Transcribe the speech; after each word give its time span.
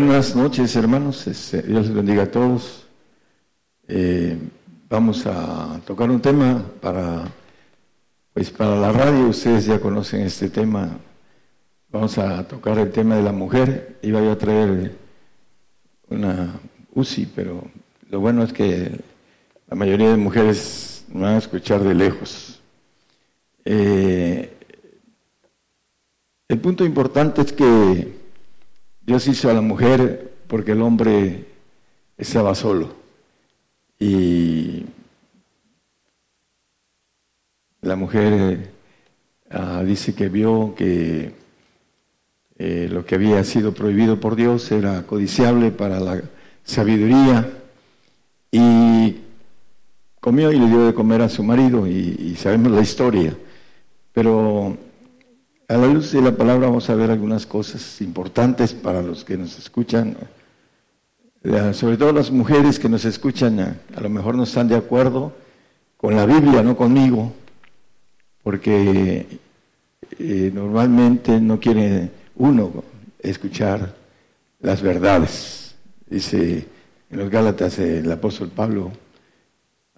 Buenas 0.00 0.36
noches, 0.36 0.76
hermanos. 0.76 1.26
Este, 1.26 1.60
Dios 1.60 1.86
les 1.86 1.92
bendiga 1.92 2.22
a 2.22 2.30
todos. 2.30 2.86
Eh, 3.88 4.38
vamos 4.88 5.26
a 5.26 5.80
tocar 5.84 6.08
un 6.08 6.20
tema 6.20 6.62
para, 6.80 7.24
pues 8.32 8.48
para 8.52 8.76
la 8.76 8.92
radio. 8.92 9.26
Ustedes 9.26 9.66
ya 9.66 9.80
conocen 9.80 10.20
este 10.20 10.50
tema. 10.50 10.96
Vamos 11.90 12.16
a 12.16 12.46
tocar 12.46 12.78
el 12.78 12.92
tema 12.92 13.16
de 13.16 13.24
la 13.24 13.32
mujer. 13.32 13.98
Iba 14.02 14.22
yo 14.22 14.30
a 14.30 14.38
traer 14.38 14.96
una 16.10 16.60
UCI, 16.94 17.26
pero 17.34 17.64
lo 18.08 18.20
bueno 18.20 18.44
es 18.44 18.52
que 18.52 19.00
la 19.66 19.74
mayoría 19.74 20.10
de 20.10 20.16
mujeres 20.16 21.06
me 21.08 21.22
van 21.22 21.34
a 21.34 21.38
escuchar 21.38 21.82
de 21.82 21.94
lejos. 21.94 22.62
Eh, 23.64 24.56
el 26.46 26.60
punto 26.60 26.84
importante 26.84 27.42
es 27.42 27.52
que 27.52 28.17
Dios 29.08 29.26
hizo 29.26 29.48
a 29.48 29.54
la 29.54 29.62
mujer 29.62 30.34
porque 30.48 30.72
el 30.72 30.82
hombre 30.82 31.46
estaba 32.18 32.54
solo. 32.54 32.92
Y 33.98 34.84
la 37.80 37.96
mujer 37.96 38.70
ah, 39.50 39.82
dice 39.82 40.14
que 40.14 40.28
vio 40.28 40.74
que 40.76 41.32
eh, 42.58 42.88
lo 42.92 43.06
que 43.06 43.14
había 43.14 43.42
sido 43.44 43.72
prohibido 43.72 44.20
por 44.20 44.36
Dios 44.36 44.70
era 44.72 45.06
codiciable 45.06 45.70
para 45.70 46.00
la 46.00 46.22
sabiduría 46.62 47.50
y 48.52 49.22
comió 50.20 50.52
y 50.52 50.58
le 50.58 50.66
dio 50.66 50.84
de 50.84 50.92
comer 50.92 51.22
a 51.22 51.30
su 51.30 51.42
marido 51.42 51.86
y 51.86 52.36
sabemos 52.36 52.72
la 52.72 52.82
historia. 52.82 53.34
Pero 54.12 54.76
a 55.68 55.76
la 55.76 55.86
luz 55.86 56.12
de 56.12 56.22
la 56.22 56.32
palabra 56.32 56.68
vamos 56.68 56.88
a 56.88 56.94
ver 56.94 57.10
algunas 57.10 57.44
cosas 57.44 58.00
importantes 58.00 58.72
para 58.72 59.02
los 59.02 59.22
que 59.22 59.36
nos 59.36 59.58
escuchan, 59.58 60.16
sobre 61.74 61.98
todo 61.98 62.10
las 62.12 62.30
mujeres 62.30 62.78
que 62.78 62.88
nos 62.88 63.04
escuchan, 63.04 63.60
a, 63.60 64.00
lo 64.00 64.08
mejor 64.08 64.34
no 64.34 64.44
están 64.44 64.66
de 64.66 64.76
acuerdo 64.76 65.34
con 65.98 66.16
la 66.16 66.24
Biblia, 66.24 66.62
no 66.62 66.74
conmigo, 66.74 67.34
porque 68.42 69.26
eh, 70.18 70.50
normalmente 70.54 71.38
no 71.38 71.60
quiere 71.60 72.12
uno 72.36 72.82
escuchar 73.18 73.94
las 74.60 74.80
verdades. 74.80 75.74
Dice 76.08 76.66
en 77.10 77.18
los 77.18 77.28
Gálatas 77.28 77.78
el 77.78 78.10
apóstol 78.10 78.48
Pablo, 78.48 78.90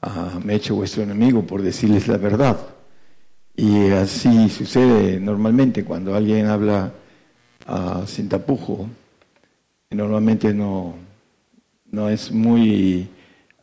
ah, 0.03 0.41
me 0.45 0.55
he 0.55 0.57
hecho 0.57 0.75
vuestro 0.75 1.05
enemigo 1.05 1.43
por 1.43 1.63
decirles 1.63 2.09
la 2.09 2.17
verdad. 2.17 2.59
Y 3.57 3.91
así 3.91 4.49
sucede 4.49 5.21
normalmente 5.21 5.85
cuando 5.85 6.15
alguien 6.15 6.47
habla 6.47 6.93
uh, 7.69 8.07
sin 8.07 8.29
tapujo. 8.29 8.89
Normalmente 9.91 10.55
no, 10.55 10.95
no 11.91 12.09
es 12.09 12.31
muy 12.31 13.09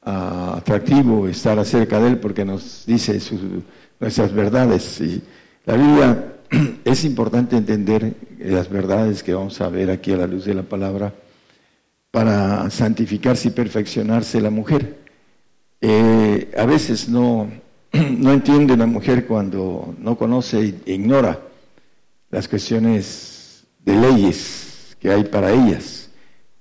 ah, 0.03 0.55
atractivo 0.57 1.27
estar 1.27 1.57
acerca 1.57 1.99
de 1.99 2.09
él 2.09 2.17
porque 2.19 2.43
nos 2.43 2.85
dice 2.85 3.19
nuestras 3.99 4.33
verdades. 4.33 4.99
Y 5.01 5.21
la 5.65 5.75
Biblia 5.75 6.33
es 6.85 7.05
importante 7.05 7.55
entender 7.55 8.13
las 8.39 8.69
verdades 8.69 9.23
que 9.23 9.33
vamos 9.33 9.59
a 9.61 9.69
ver 9.69 9.89
aquí 9.89 10.11
a 10.11 10.17
la 10.17 10.27
luz 10.27 10.45
de 10.45 10.53
la 10.53 10.63
palabra 10.63 11.13
para 12.11 12.69
santificarse 12.69 13.49
y 13.49 13.51
perfeccionarse 13.51 14.41
la 14.41 14.49
mujer. 14.49 14.97
Eh, 15.79 16.51
a 16.57 16.65
veces 16.65 17.07
no 17.07 17.49
no 18.17 18.33
entiende 18.33 18.75
la 18.77 18.85
mujer 18.85 19.25
cuando 19.25 19.95
no 19.99 20.17
conoce 20.17 20.81
e 20.85 20.93
ignora 20.93 21.39
las 22.29 22.47
cuestiones 22.47 23.65
de 23.83 23.95
leyes 23.95 24.95
que 24.99 25.11
hay 25.11 25.23
para 25.23 25.51
ellas. 25.51 26.09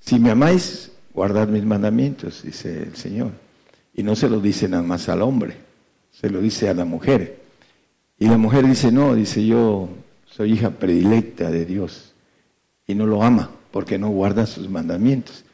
Si 0.00 0.18
me 0.18 0.30
amáis, 0.30 0.92
guardad 1.12 1.48
mis 1.48 1.64
mandamientos, 1.64 2.42
dice 2.42 2.82
el 2.82 2.96
Señor. 2.96 3.32
Y 3.94 4.02
no 4.02 4.14
se 4.14 4.28
lo 4.28 4.40
dice 4.40 4.68
nada 4.68 4.82
más 4.82 5.08
al 5.08 5.22
hombre, 5.22 5.56
se 6.10 6.30
lo 6.30 6.40
dice 6.40 6.68
a 6.68 6.74
la 6.74 6.84
mujer. 6.84 7.40
Y 8.18 8.28
la 8.28 8.38
mujer 8.38 8.66
dice, 8.66 8.92
no, 8.92 9.14
dice 9.14 9.44
yo 9.44 9.88
soy 10.26 10.52
hija 10.52 10.70
predilecta 10.70 11.50
de 11.50 11.64
Dios. 11.64 12.12
Y 12.86 12.94
no 12.94 13.06
lo 13.06 13.22
ama 13.22 13.50
porque 13.72 13.98
no 13.98 14.10
guarda 14.10 14.46
sus 14.46 14.68
mandamientos. 14.68 15.44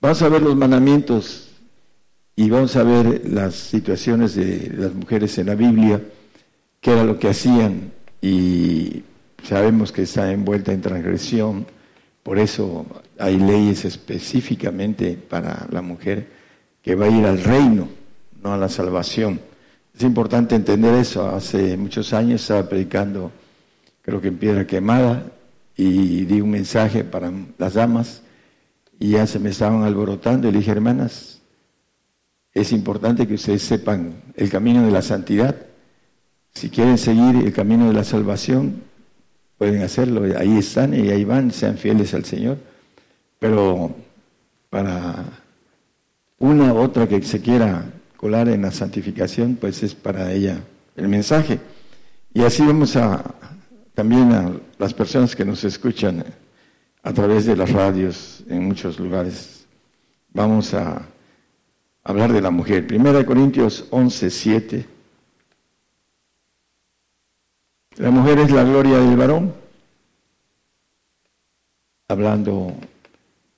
Vamos 0.00 0.22
a 0.22 0.28
ver 0.28 0.42
los 0.42 0.56
mandamientos 0.56 1.47
y 2.38 2.50
vamos 2.50 2.76
a 2.76 2.84
ver 2.84 3.22
las 3.28 3.56
situaciones 3.56 4.36
de 4.36 4.72
las 4.72 4.94
mujeres 4.94 5.36
en 5.38 5.46
la 5.46 5.56
Biblia, 5.56 6.00
qué 6.80 6.92
era 6.92 7.02
lo 7.02 7.18
que 7.18 7.26
hacían 7.26 7.90
y 8.22 9.02
sabemos 9.42 9.90
que 9.90 10.02
está 10.02 10.30
envuelta 10.30 10.72
en 10.72 10.80
transgresión, 10.80 11.66
por 12.22 12.38
eso 12.38 12.86
hay 13.18 13.38
leyes 13.40 13.84
específicamente 13.84 15.14
para 15.14 15.66
la 15.72 15.82
mujer 15.82 16.28
que 16.80 16.94
va 16.94 17.06
a 17.06 17.10
ir 17.10 17.26
al 17.26 17.42
reino, 17.42 17.88
no 18.40 18.52
a 18.52 18.56
la 18.56 18.68
salvación. 18.68 19.40
Es 19.92 20.04
importante 20.04 20.54
entender 20.54 20.94
eso. 20.94 21.28
Hace 21.28 21.76
muchos 21.76 22.12
años 22.12 22.42
estaba 22.42 22.68
predicando, 22.68 23.32
creo 24.00 24.20
que 24.20 24.28
en 24.28 24.38
Piedra 24.38 24.64
Quemada, 24.64 25.24
y 25.76 26.24
di 26.24 26.40
un 26.40 26.52
mensaje 26.52 27.02
para 27.02 27.32
las 27.58 27.74
damas, 27.74 28.22
y 29.00 29.10
ya 29.10 29.26
se 29.26 29.40
me 29.40 29.50
estaban 29.50 29.82
alborotando, 29.82 30.48
y 30.48 30.52
le 30.52 30.58
dije, 30.58 30.70
hermanas, 30.70 31.37
es 32.60 32.72
importante 32.72 33.26
que 33.26 33.34
ustedes 33.34 33.62
sepan 33.62 34.14
el 34.34 34.50
camino 34.50 34.84
de 34.84 34.90
la 34.90 35.02
santidad. 35.02 35.56
Si 36.54 36.70
quieren 36.70 36.98
seguir 36.98 37.36
el 37.36 37.52
camino 37.52 37.86
de 37.86 37.92
la 37.92 38.04
salvación, 38.04 38.82
pueden 39.56 39.82
hacerlo. 39.82 40.24
Ahí 40.38 40.58
están 40.58 40.94
y 40.94 41.10
ahí 41.10 41.24
van, 41.24 41.50
sean 41.50 41.76
fieles 41.76 42.14
al 42.14 42.24
Señor. 42.24 42.58
Pero 43.38 43.94
para 44.70 45.24
una 46.38 46.72
u 46.72 46.78
otra 46.78 47.08
que 47.08 47.22
se 47.22 47.40
quiera 47.40 47.84
colar 48.16 48.48
en 48.48 48.62
la 48.62 48.72
santificación, 48.72 49.56
pues 49.56 49.82
es 49.82 49.94
para 49.94 50.32
ella 50.32 50.60
el 50.96 51.08
mensaje. 51.08 51.60
Y 52.34 52.42
así 52.42 52.64
vamos 52.64 52.96
a 52.96 53.22
también 53.94 54.32
a 54.32 54.52
las 54.78 54.94
personas 54.94 55.34
que 55.34 55.44
nos 55.44 55.64
escuchan 55.64 56.24
a 57.02 57.12
través 57.12 57.46
de 57.46 57.56
las 57.56 57.70
radios 57.72 58.44
en 58.48 58.64
muchos 58.64 58.98
lugares. 58.98 59.66
Vamos 60.32 60.74
a 60.74 61.02
hablar 62.08 62.32
de 62.32 62.40
la 62.40 62.50
mujer. 62.50 62.86
Primera 62.86 63.18
de 63.18 63.26
Corintios 63.26 63.84
11, 63.90 64.30
7. 64.30 64.86
La 67.96 68.10
mujer 68.10 68.38
es 68.38 68.50
la 68.50 68.64
gloria 68.64 68.98
del 68.98 69.16
varón. 69.16 69.52
Hablando 72.08 72.72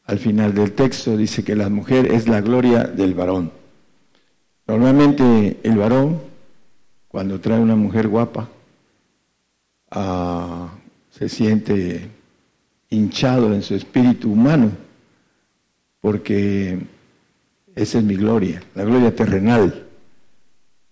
al 0.04 0.18
final 0.18 0.52
del 0.52 0.72
texto, 0.72 1.16
dice 1.16 1.44
que 1.44 1.54
la 1.54 1.68
mujer 1.68 2.12
es 2.12 2.26
la 2.26 2.40
gloria 2.40 2.82
del 2.82 3.14
varón. 3.14 3.52
Normalmente 4.66 5.60
el 5.62 5.78
varón, 5.78 6.20
cuando 7.06 7.38
trae 7.38 7.60
una 7.60 7.76
mujer 7.76 8.08
guapa, 8.08 8.48
ah, 9.92 10.72
se 11.10 11.28
siente 11.28 12.10
hinchado 12.88 13.54
en 13.54 13.62
su 13.62 13.76
espíritu 13.76 14.32
humano, 14.32 14.72
porque 16.00 16.80
esa 17.74 17.98
es 17.98 18.04
mi 18.04 18.16
gloria, 18.16 18.62
la 18.74 18.84
gloria 18.84 19.14
terrenal. 19.14 19.86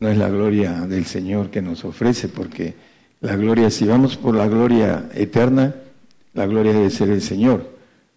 No 0.01 0.09
es 0.09 0.17
la 0.17 0.29
gloria 0.29 0.87
del 0.87 1.07
Señor 1.07 1.51
que 1.51 1.61
nos 1.61 1.85
ofrece, 1.85 2.29
porque 2.29 2.75
la 3.21 3.35
gloria, 3.35 3.69
si 3.69 3.85
vamos 3.85 4.17
por 4.17 4.35
la 4.35 4.47
gloria 4.47 5.09
eterna, 5.13 5.75
la 6.35 6.47
gloria 6.47 6.73
debe 6.73 6.91
ser 6.91 7.11
el 7.11 7.21
Señor, 7.21 7.69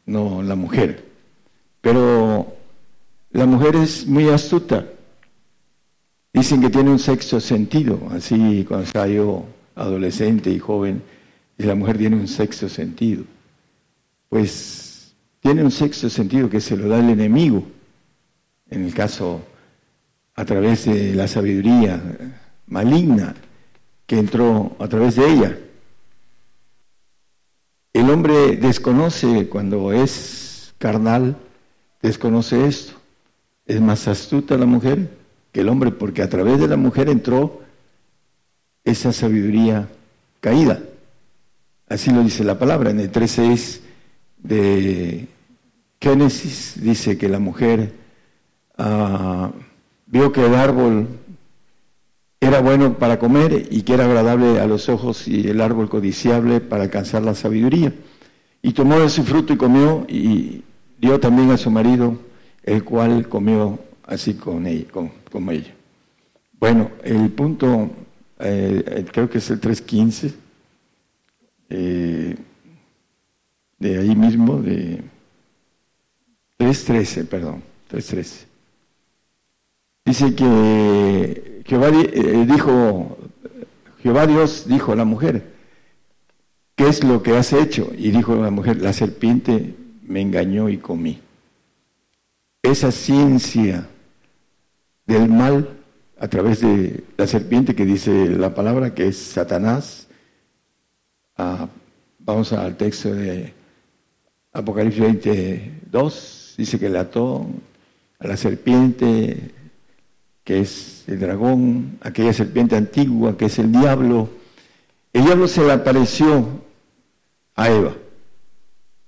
no 0.06 0.44
la 0.44 0.56
mujer. 0.56 1.04
Pero 1.82 2.56
la 3.32 3.46
mujer 3.48 3.76
es 3.78 4.06
muy 4.06 4.30
astuta. 4.30 4.86
Dicen 6.32 6.62
que 6.62 6.70
tiene 6.70 6.92
un 6.92 7.00
sexto 7.00 7.40
sentido, 7.40 8.00
así 8.12 8.64
cuando 8.68 8.86
estaba 8.86 9.08
yo 9.08 9.46
adolescente 9.76 10.52
y 10.52 10.60
joven, 10.60 11.02
y 11.58 11.64
la 11.64 11.74
mujer 11.74 11.98
tiene 11.98 12.16
un 12.16 12.28
sexto 12.28 12.70
sentido. 12.70 13.24
Pues 14.30 15.16
tiene 15.40 15.64
un 15.64 15.72
sexto 15.72 16.10
sentido 16.12 16.48
que 16.48 16.62
se 16.62 16.78
lo 16.78 16.88
da 16.88 17.00
el 17.00 17.10
enemigo 17.10 17.66
en 18.72 18.86
el 18.86 18.94
caso 18.94 19.42
a 20.34 20.46
través 20.46 20.86
de 20.86 21.14
la 21.14 21.28
sabiduría 21.28 22.02
maligna 22.68 23.36
que 24.08 24.18
entró 24.18 24.76
a 24.80 24.88
través 24.88 25.16
de 25.16 25.30
ella. 25.30 25.58
El 27.94 28.10
hombre 28.10 28.56
desconoce 28.56 29.48
cuando 29.50 29.92
es 29.92 30.74
carnal, 30.78 31.36
desconoce 32.02 32.66
esto. 32.66 32.94
Es 33.66 33.82
más 33.82 34.08
astuta 34.08 34.58
la 34.58 34.66
mujer 34.66 35.10
que 35.52 35.62
el 35.62 35.70
hombre 35.70 35.92
porque 35.92 36.22
a 36.22 36.30
través 36.30 36.60
de 36.60 36.68
la 36.68 36.78
mujer 36.78 37.10
entró 37.10 37.62
esa 38.86 39.12
sabiduría 39.12 39.90
caída. 40.40 40.82
Así 41.90 42.10
lo 42.10 42.24
dice 42.24 42.46
la 42.46 42.58
palabra. 42.58 42.90
En 42.90 43.02
el 43.02 43.12
3.6 43.12 43.82
de 44.38 45.28
Génesis 46.00 46.82
dice 46.82 47.18
que 47.18 47.28
la 47.28 47.40
mujer 47.40 48.01
ah, 48.82 49.52
vio 50.08 50.32
que 50.32 50.46
el 50.46 50.56
árbol 50.56 51.08
era 52.40 52.60
bueno 52.60 52.98
para 52.98 53.20
comer 53.20 53.68
y 53.70 53.84
que 53.84 53.94
era 53.94 54.06
agradable 54.06 54.60
a 54.60 54.66
los 54.66 54.90
ojos 54.90 55.28
y 55.28 55.48
el 55.48 55.62
árbol 55.62 55.90
codiciable 55.90 56.60
para 56.60 56.84
alcanzar 56.84 57.22
la 57.22 57.36
sabiduría. 57.36 57.94
Y 58.64 58.74
tomó 58.74 59.00
de 59.00 59.10
su 59.10 59.24
fruto 59.24 59.54
y 59.54 59.58
comió 59.58 60.06
y 60.08 60.64
dio 60.98 61.20
también 61.20 61.52
a 61.52 61.58
su 61.58 61.70
marido, 61.70 62.18
el 62.64 62.84
cual 62.84 63.30
comió 63.30 63.80
así 64.06 64.34
con 64.34 64.66
ella, 64.66 64.88
como 65.32 65.52
ella. 65.52 65.74
Bueno, 66.60 66.92
el 67.04 67.30
punto, 67.30 67.90
eh, 68.40 69.06
creo 69.12 69.30
que 69.30 69.38
es 69.38 69.50
el 69.50 69.62
3.15 69.62 70.34
eh, 71.70 72.36
de 73.80 73.98
ahí 73.98 74.16
mismo, 74.16 74.58
de 74.62 75.02
3.13, 76.60 77.28
perdón, 77.28 77.64
3.13. 77.90 78.51
Dice 80.06 80.36
que 80.36 81.64
Jehová 81.66 81.90
eh, 81.90 82.46
dijo, 82.48 83.18
Jehová 84.02 84.28
Dios 84.28 84.66
dijo 84.68 84.94
a 84.94 84.96
la 84.96 85.06
mujer, 85.06 85.54
¿qué 86.76 86.88
es 86.88 87.04
lo 87.04 87.22
que 87.22 87.38
has 87.38 87.54
hecho? 87.54 87.92
Y 87.98 88.12
dijo 88.12 88.36
la 88.36 88.52
mujer, 88.52 88.82
la 88.82 88.94
serpiente 88.94 89.76
me 90.04 90.22
engañó 90.22 90.70
y 90.70 90.78
comí. 90.78 91.20
Esa 92.64 92.92
ciencia 92.92 93.88
del 95.06 95.30
mal 95.30 95.78
a 96.20 96.28
través 96.28 96.62
de 96.62 97.04
la 97.18 97.28
serpiente 97.28 97.76
que 97.76 97.86
dice 97.86 98.30
la 98.30 98.54
palabra 98.54 98.94
que 98.94 99.08
es 99.08 99.18
Satanás, 99.18 100.08
Ah, 101.44 101.68
vamos 102.20 102.54
al 102.54 102.78
texto 102.78 103.16
de 103.16 103.52
Apocalipsis 104.54 105.02
22, 105.02 106.54
dice 106.56 106.78
que 106.78 106.88
le 106.88 107.00
ató 107.00 107.48
a 108.20 108.28
la 108.28 108.38
serpiente, 108.38 109.50
que 110.44 110.62
es 110.62 111.04
el 111.08 111.20
dragón, 111.20 111.98
aquella 112.02 112.34
serpiente 112.34 112.76
antigua, 112.76 113.38
que 113.38 113.46
es 113.46 113.60
el 113.60 113.72
diablo. 113.72 114.30
El 115.14 115.26
diablo 115.26 115.48
se 115.48 115.64
le 115.64 115.72
apareció 115.72 116.48
a 117.56 117.70
Eva 117.70 117.96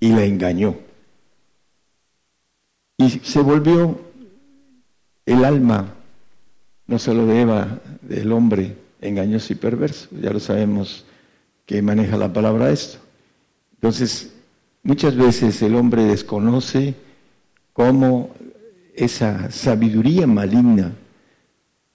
y 0.00 0.10
la 0.10 0.24
engañó. 0.24 0.76
Y 2.98 3.10
se 3.10 3.40
volvió 3.40 4.00
el 5.26 5.44
alma, 5.44 5.94
no 6.86 6.98
solo 6.98 7.26
de 7.26 7.40
Eva, 7.40 7.80
del 8.02 8.30
hombre 8.32 8.76
engañoso 9.00 9.52
y 9.52 9.56
perverso, 9.56 10.08
ya 10.20 10.30
lo 10.30 10.40
sabemos 10.40 11.04
que 11.66 11.82
maneja 11.82 12.16
la 12.16 12.32
palabra 12.32 12.70
esto. 12.70 12.98
Entonces, 13.74 14.32
muchas 14.82 15.16
veces 15.16 15.60
el 15.62 15.74
hombre 15.74 16.04
desconoce 16.04 16.94
cómo 17.72 18.30
esa 18.94 19.50
sabiduría 19.50 20.26
maligna 20.26 20.92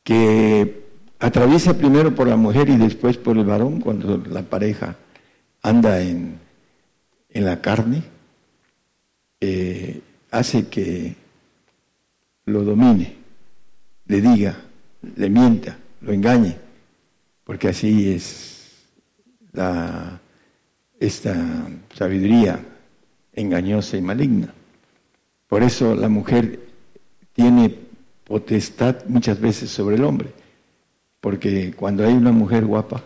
que 0.10 0.86
atraviesa 1.20 1.78
primero 1.78 2.16
por 2.16 2.28
la 2.28 2.36
mujer 2.36 2.68
y 2.68 2.78
después 2.78 3.16
por 3.18 3.38
el 3.38 3.46
varón 3.46 3.80
cuando 3.80 4.18
la 4.18 4.42
pareja 4.42 4.96
anda 5.62 6.02
en, 6.02 6.40
en 7.30 7.46
la 7.46 7.62
carne, 7.62 8.02
eh, 9.40 10.02
hace 10.32 10.68
que 10.68 11.16
lo 12.46 12.64
domine, 12.64 13.18
le 14.08 14.20
diga, 14.20 14.60
le 15.16 15.30
mienta, 15.30 15.78
lo 16.02 16.12
engañe, 16.12 16.58
porque 17.44 17.68
así 17.68 18.12
es 18.12 18.88
la, 19.52 20.20
esta 21.00 21.36
sabiduría 21.94 22.60
engañosa 23.34 23.96
y 23.96 24.02
maligna. 24.02 24.52
Por 25.48 25.62
eso 25.62 25.94
la 25.94 26.10
mujer 26.10 26.62
tiene 27.34 27.89
potestad 28.30 29.06
muchas 29.08 29.42
veces 29.42 29.72
sobre 29.72 29.96
el 29.96 30.04
hombre, 30.04 30.32
porque 31.20 31.74
cuando 31.74 32.06
hay 32.06 32.14
una 32.14 32.32
mujer 32.32 32.64
guapa, 32.64 33.04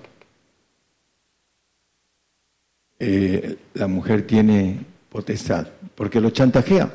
eh, 2.99 3.57
la 3.73 3.87
mujer 3.87 4.27
tiene 4.27 4.81
potestad, 5.09 5.65
porque 5.95 6.19
lo 6.19 6.29
chantajea. 6.29 6.91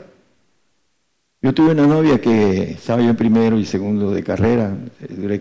Yo 1.41 1.55
tuve 1.55 1.71
una 1.71 1.87
novia 1.87 2.21
que 2.21 2.73
estaba 2.73 3.01
yo 3.01 3.09
en 3.09 3.17
primero 3.17 3.59
y 3.59 3.65
segundo 3.65 4.11
de 4.11 4.23
carrera, 4.23 4.77
duré 5.09 5.41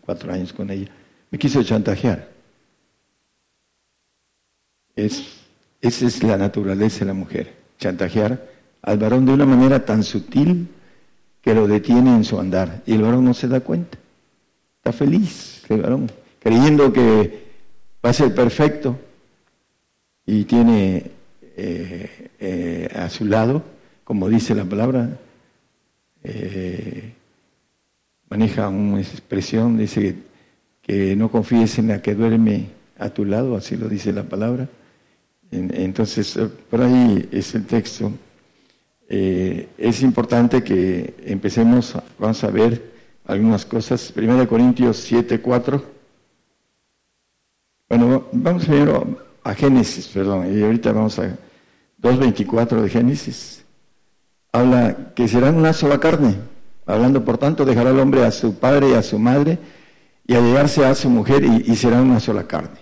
cuatro 0.00 0.32
años 0.32 0.52
con 0.52 0.70
ella, 0.70 0.90
me 1.30 1.38
quiso 1.38 1.62
chantajear. 1.62 2.28
Es, 4.96 5.22
esa 5.80 6.06
es 6.06 6.20
la 6.24 6.36
naturaleza 6.36 7.00
de 7.00 7.06
la 7.06 7.14
mujer, 7.14 7.54
chantajear 7.78 8.44
al 8.82 8.98
varón 8.98 9.24
de 9.24 9.32
una 9.34 9.46
manera 9.46 9.84
tan 9.84 10.02
sutil 10.02 10.68
que 11.44 11.54
lo 11.54 11.68
detiene 11.68 12.10
en 12.16 12.24
su 12.24 12.40
andar 12.40 12.82
y 12.86 12.94
el 12.94 13.02
varón 13.02 13.26
no 13.26 13.34
se 13.34 13.48
da 13.48 13.60
cuenta. 13.60 13.98
Está 14.78 14.92
feliz 14.92 15.62
el 15.68 15.82
varón, 15.82 16.10
creyendo 16.40 16.90
que 16.90 17.44
va 18.02 18.08
a 18.08 18.14
ser 18.14 18.34
perfecto 18.34 18.98
y 20.24 20.44
tiene 20.44 21.10
eh, 21.56 22.30
eh, 22.40 22.88
a 22.94 23.10
su 23.10 23.26
lado, 23.26 23.62
como 24.04 24.30
dice 24.30 24.54
la 24.54 24.64
palabra, 24.64 25.18
eh, 26.22 27.12
maneja 28.30 28.70
una 28.70 29.00
expresión, 29.00 29.76
dice 29.76 30.16
que 30.80 31.14
no 31.14 31.30
confíes 31.30 31.78
en 31.78 31.88
la 31.88 32.00
que 32.00 32.14
duerme 32.14 32.68
a 32.98 33.10
tu 33.10 33.26
lado, 33.26 33.54
así 33.54 33.76
lo 33.76 33.86
dice 33.88 34.14
la 34.14 34.22
palabra. 34.22 34.66
Entonces, 35.50 36.38
por 36.70 36.80
ahí 36.80 37.28
es 37.30 37.54
el 37.54 37.66
texto. 37.66 38.10
Eh, 39.08 39.68
es 39.76 40.02
importante 40.02 40.64
que 40.64 41.14
empecemos, 41.24 41.94
vamos 42.18 42.42
a 42.42 42.50
ver 42.50 42.92
algunas 43.26 43.64
cosas. 43.64 44.12
Primero 44.12 44.48
Corintios 44.48 44.96
7, 44.98 45.40
4. 45.40 45.84
Bueno, 47.88 48.26
vamos 48.32 48.64
primero 48.64 49.18
a 49.42 49.54
Génesis, 49.54 50.08
perdón, 50.08 50.58
y 50.58 50.62
ahorita 50.62 50.92
vamos 50.92 51.18
a 51.18 51.36
2.24 52.00 52.80
de 52.80 52.88
Génesis. 52.88 53.64
Habla 54.52 55.12
que 55.14 55.28
serán 55.28 55.56
una 55.56 55.72
sola 55.72 56.00
carne. 56.00 56.36
Hablando, 56.86 57.24
por 57.24 57.38
tanto, 57.38 57.64
dejará 57.64 57.90
el 57.90 57.98
hombre 57.98 58.24
a 58.24 58.30
su 58.30 58.58
padre 58.58 58.90
y 58.90 58.94
a 58.94 59.02
su 59.02 59.18
madre 59.18 59.58
y 60.26 60.34
a 60.34 60.40
llegarse 60.40 60.84
a 60.84 60.94
su 60.94 61.10
mujer 61.10 61.44
y, 61.44 61.70
y 61.70 61.76
serán 61.76 62.10
una 62.10 62.20
sola 62.20 62.46
carne. 62.46 62.78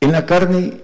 En 0.00 0.12
la 0.12 0.26
carne 0.26 0.80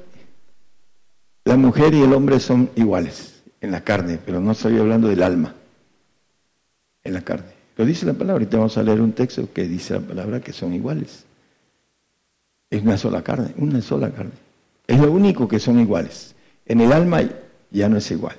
la 1.44 1.56
mujer 1.56 1.94
y 1.94 2.02
el 2.02 2.12
hombre 2.12 2.40
son 2.40 2.70
iguales 2.74 3.33
en 3.64 3.70
la 3.70 3.82
carne, 3.82 4.18
pero 4.24 4.40
no 4.40 4.52
estoy 4.52 4.78
hablando 4.78 5.08
del 5.08 5.22
alma, 5.22 5.54
en 7.02 7.14
la 7.14 7.22
carne. 7.22 7.52
Lo 7.76 7.84
dice 7.84 8.06
la 8.06 8.12
palabra, 8.12 8.34
ahorita 8.34 8.58
vamos 8.58 8.76
a 8.76 8.82
leer 8.82 9.00
un 9.00 9.12
texto 9.12 9.52
que 9.52 9.66
dice 9.66 9.94
la 9.94 10.00
palabra 10.00 10.40
que 10.40 10.52
son 10.52 10.74
iguales. 10.74 11.24
Es 12.70 12.82
una 12.82 12.98
sola 12.98 13.22
carne, 13.22 13.54
una 13.56 13.80
sola 13.80 14.10
carne. 14.10 14.32
Es 14.86 15.00
lo 15.00 15.10
único 15.10 15.48
que 15.48 15.58
son 15.58 15.80
iguales. 15.80 16.34
En 16.66 16.80
el 16.82 16.92
alma 16.92 17.22
ya 17.70 17.88
no 17.88 17.96
es 17.96 18.10
igual, 18.10 18.36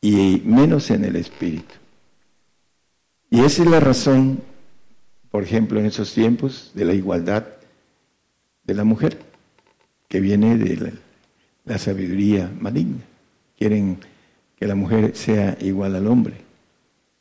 y 0.00 0.42
menos 0.44 0.90
en 0.90 1.04
el 1.04 1.16
espíritu. 1.16 1.74
Y 3.30 3.40
esa 3.44 3.62
es 3.62 3.68
la 3.70 3.80
razón, 3.80 4.40
por 5.30 5.44
ejemplo, 5.44 5.78
en 5.78 5.86
esos 5.86 6.12
tiempos, 6.12 6.72
de 6.74 6.84
la 6.84 6.92
igualdad 6.92 7.46
de 8.64 8.74
la 8.74 8.82
mujer, 8.82 9.18
que 10.08 10.20
viene 10.20 10.56
de 10.58 10.92
la 11.64 11.78
sabiduría 11.78 12.50
maligna. 12.60 13.04
Quieren 13.56 13.98
que 14.60 14.66
la 14.66 14.74
mujer 14.74 15.16
sea 15.16 15.56
igual 15.60 15.96
al 15.96 16.06
hombre, 16.06 16.34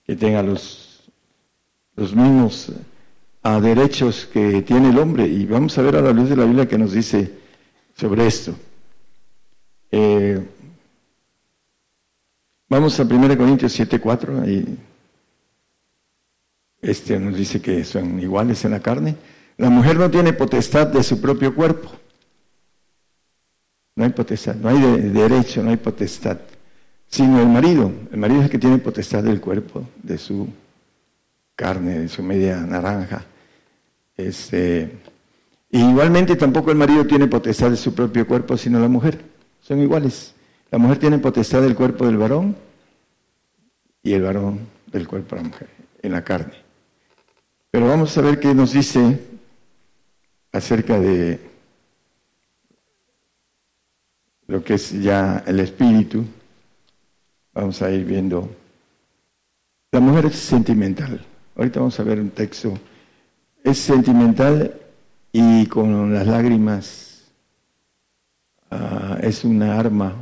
que 0.06 0.16
tenga 0.16 0.44
los, 0.44 1.10
los 1.96 2.14
mismos 2.14 2.72
ah, 3.42 3.62
derechos 3.62 4.28
que 4.32 4.62
tiene 4.62 4.90
el 4.90 5.00
hombre. 5.00 5.26
Y 5.26 5.46
vamos 5.46 5.78
a 5.78 5.82
ver 5.82 5.96
a 5.96 6.02
la 6.02 6.12
luz 6.12 6.30
de 6.30 6.36
la 6.36 6.44
Biblia 6.44 6.68
que 6.68 6.78
nos 6.78 6.92
dice 6.92 7.32
sobre 7.96 8.28
esto. 8.28 8.54
Eh, 9.90 10.46
vamos 12.68 13.00
a 13.00 13.04
1 13.04 13.38
Corintios 13.38 13.80
7:4, 13.80 14.44
ahí 14.44 14.78
este 16.82 17.20
nos 17.20 17.38
dice 17.38 17.62
que 17.62 17.86
son 17.86 18.20
iguales 18.20 18.64
en 18.66 18.72
la 18.72 18.82
carne. 18.82 19.16
La 19.58 19.70
mujer 19.70 19.98
no 19.98 20.12
tiene 20.12 20.34
potestad 20.34 20.88
de 20.88 21.04
su 21.04 21.20
propio 21.22 21.56
cuerpo 21.56 21.90
no 24.00 24.06
hay 24.06 24.12
potestad, 24.12 24.56
no 24.56 24.70
hay 24.70 24.80
derecho, 25.10 25.62
no 25.62 25.72
hay 25.72 25.76
potestad. 25.76 26.38
Sino 27.10 27.42
el 27.42 27.48
marido. 27.48 27.92
El 28.12 28.18
marido 28.18 28.40
es 28.40 28.46
el 28.46 28.52
que 28.52 28.60
tiene 28.60 28.78
potestad 28.78 29.24
del 29.24 29.42
cuerpo, 29.42 29.86
de 30.02 30.18
su 30.18 30.48
carne, 31.56 32.00
de 32.00 32.08
su 32.08 32.24
media 32.24 32.58
naranja. 32.62 33.26
Este, 34.16 34.98
igualmente 35.72 36.36
tampoco 36.36 36.72
el 36.72 36.78
marido 36.78 37.06
tiene 37.06 37.28
potestad 37.28 37.72
de 37.72 37.78
su 37.78 37.94
propio 37.94 38.28
cuerpo, 38.28 38.56
sino 38.56 38.80
la 38.80 38.88
mujer. 38.88 39.20
Son 39.62 39.80
iguales. 39.80 40.34
La 40.72 40.78
mujer 40.78 41.00
tiene 41.00 41.18
potestad 41.18 41.62
del 41.62 41.76
cuerpo 41.76 42.06
del 42.06 42.18
varón 42.18 42.56
y 44.04 44.14
el 44.14 44.22
varón 44.22 44.60
del 44.88 45.08
cuerpo 45.08 45.36
de 45.36 45.42
la 45.42 45.48
mujer, 45.50 45.70
en 46.02 46.12
la 46.12 46.24
carne. 46.24 46.54
Pero 47.72 47.88
vamos 47.88 48.18
a 48.18 48.22
ver 48.22 48.40
qué 48.40 48.54
nos 48.54 48.74
dice 48.74 49.20
acerca 50.52 51.00
de 51.00 51.40
lo 54.48 54.64
que 54.64 54.76
es 54.76 54.92
ya 55.02 55.44
el 55.46 55.60
espíritu. 55.60 56.26
Vamos 57.60 57.82
a 57.82 57.92
ir 57.92 58.06
viendo. 58.06 58.50
La 59.92 60.00
mujer 60.00 60.28
es 60.28 60.36
sentimental. 60.38 61.20
Ahorita 61.58 61.82
vamos 61.82 62.00
a 62.00 62.04
ver 62.04 62.18
un 62.22 62.30
texto. 62.30 62.74
Es 63.62 63.80
sentimental 63.80 64.80
y 65.34 65.66
con 65.66 66.14
las 66.14 66.26
lágrimas 66.26 67.30
ah, 68.72 69.18
es 69.22 69.44
una 69.44 69.78
arma 69.78 70.16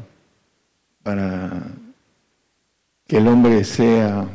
para 1.04 1.62
que 3.06 3.18
el 3.18 3.28
hombre 3.28 3.64
sea 3.66 4.28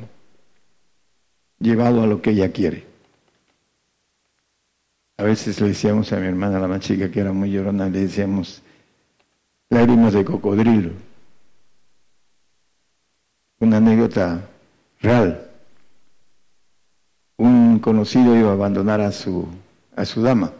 llevado 1.58 2.04
a 2.04 2.06
lo 2.06 2.22
que 2.22 2.30
ella 2.30 2.52
quiere. 2.52 2.86
A 5.16 5.24
veces 5.24 5.60
le 5.60 5.68
decíamos 5.68 6.12
a 6.12 6.18
mi 6.18 6.28
hermana, 6.28 6.60
la 6.60 6.68
más 6.68 6.80
chica, 6.80 7.10
que 7.10 7.18
era 7.18 7.32
muy 7.32 7.50
llorona, 7.50 7.88
le 7.88 8.02
decíamos 8.02 8.62
lágrimas 9.70 10.12
de 10.12 10.24
cocodrilo. 10.24 11.11
Una 13.62 13.76
anécdota 13.76 14.40
real. 15.00 15.48
Un 17.36 17.78
conocido 17.78 18.36
iba 18.36 18.50
a 18.50 18.54
abandonar 18.54 19.00
a 19.00 19.12
su, 19.12 19.46
a 19.94 20.04
su 20.04 20.20
dama. 20.20 20.52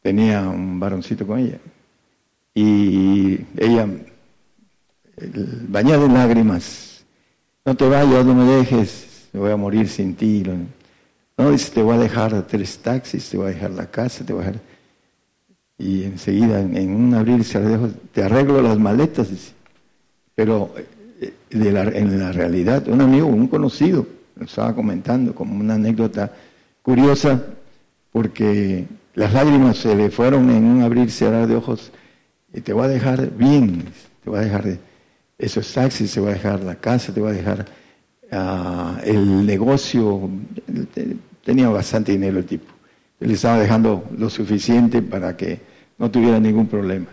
Tenía 0.00 0.42
un 0.42 0.78
varoncito 0.78 1.26
con 1.26 1.40
ella. 1.40 1.58
Y 2.54 3.40
ella, 3.56 3.88
bañada 5.68 6.06
en 6.06 6.14
lágrimas, 6.14 7.04
no 7.64 7.76
te 7.76 7.88
vayas, 7.88 8.24
no 8.24 8.36
me 8.36 8.44
dejes, 8.44 9.28
me 9.32 9.40
voy 9.40 9.50
a 9.50 9.56
morir 9.56 9.88
sin 9.88 10.14
ti. 10.14 10.44
No, 11.36 11.50
dice, 11.50 11.72
te 11.72 11.82
voy 11.82 11.96
a 11.96 11.98
dejar 11.98 12.46
tres 12.46 12.78
taxis, 12.78 13.28
te 13.28 13.38
voy 13.38 13.46
a 13.46 13.54
dejar 13.54 13.72
la 13.72 13.90
casa, 13.90 14.24
te 14.24 14.32
voy 14.32 14.44
a 14.44 14.46
dejar... 14.46 14.62
Y 15.78 16.04
enseguida, 16.04 16.60
en 16.60 16.94
un 16.94 17.12
abrir 17.12 17.44
te 18.12 18.22
arreglo 18.22 18.62
las 18.62 18.78
maletas. 18.78 19.52
Pero 20.36 20.72
eh, 21.20 21.34
en 21.50 22.18
la 22.18 22.32
realidad, 22.32 22.88
un 22.88 23.00
amigo, 23.00 23.26
un 23.26 23.48
conocido, 23.48 24.06
lo 24.36 24.44
estaba 24.44 24.74
comentando 24.74 25.34
como 25.34 25.58
una 25.58 25.74
anécdota 25.74 26.30
curiosa, 26.82 27.42
porque 28.12 28.86
las 29.14 29.32
lágrimas 29.32 29.78
se 29.78 29.94
le 29.94 30.10
fueron 30.10 30.50
en 30.50 30.64
un 30.64 30.82
abrir 30.82 31.06
y 31.06 31.10
cerrar 31.10 31.46
de 31.46 31.56
ojos, 31.56 31.90
y 32.52 32.60
te 32.60 32.72
voy 32.72 32.84
a 32.84 32.88
dejar 32.88 33.30
bien, 33.36 33.84
te 34.22 34.30
voy 34.30 34.40
a 34.40 34.42
dejar 34.42 34.78
esos 35.38 35.72
taxis, 35.72 36.12
te 36.12 36.20
voy 36.20 36.30
a 36.30 36.34
dejar 36.34 36.62
la 36.62 36.76
casa, 36.76 37.12
te 37.12 37.20
voy 37.20 37.30
a 37.30 37.34
dejar 37.34 37.66
ah, 38.32 39.00
el 39.04 39.44
negocio, 39.44 40.30
tenía 41.44 41.68
bastante 41.68 42.12
dinero 42.12 42.38
el 42.38 42.46
tipo. 42.46 42.72
Le 43.20 43.32
estaba 43.32 43.58
dejando 43.58 44.04
lo 44.16 44.28
suficiente 44.28 45.00
para 45.02 45.36
que 45.36 45.60
no 45.98 46.10
tuviera 46.10 46.38
ningún 46.38 46.66
problema. 46.66 47.06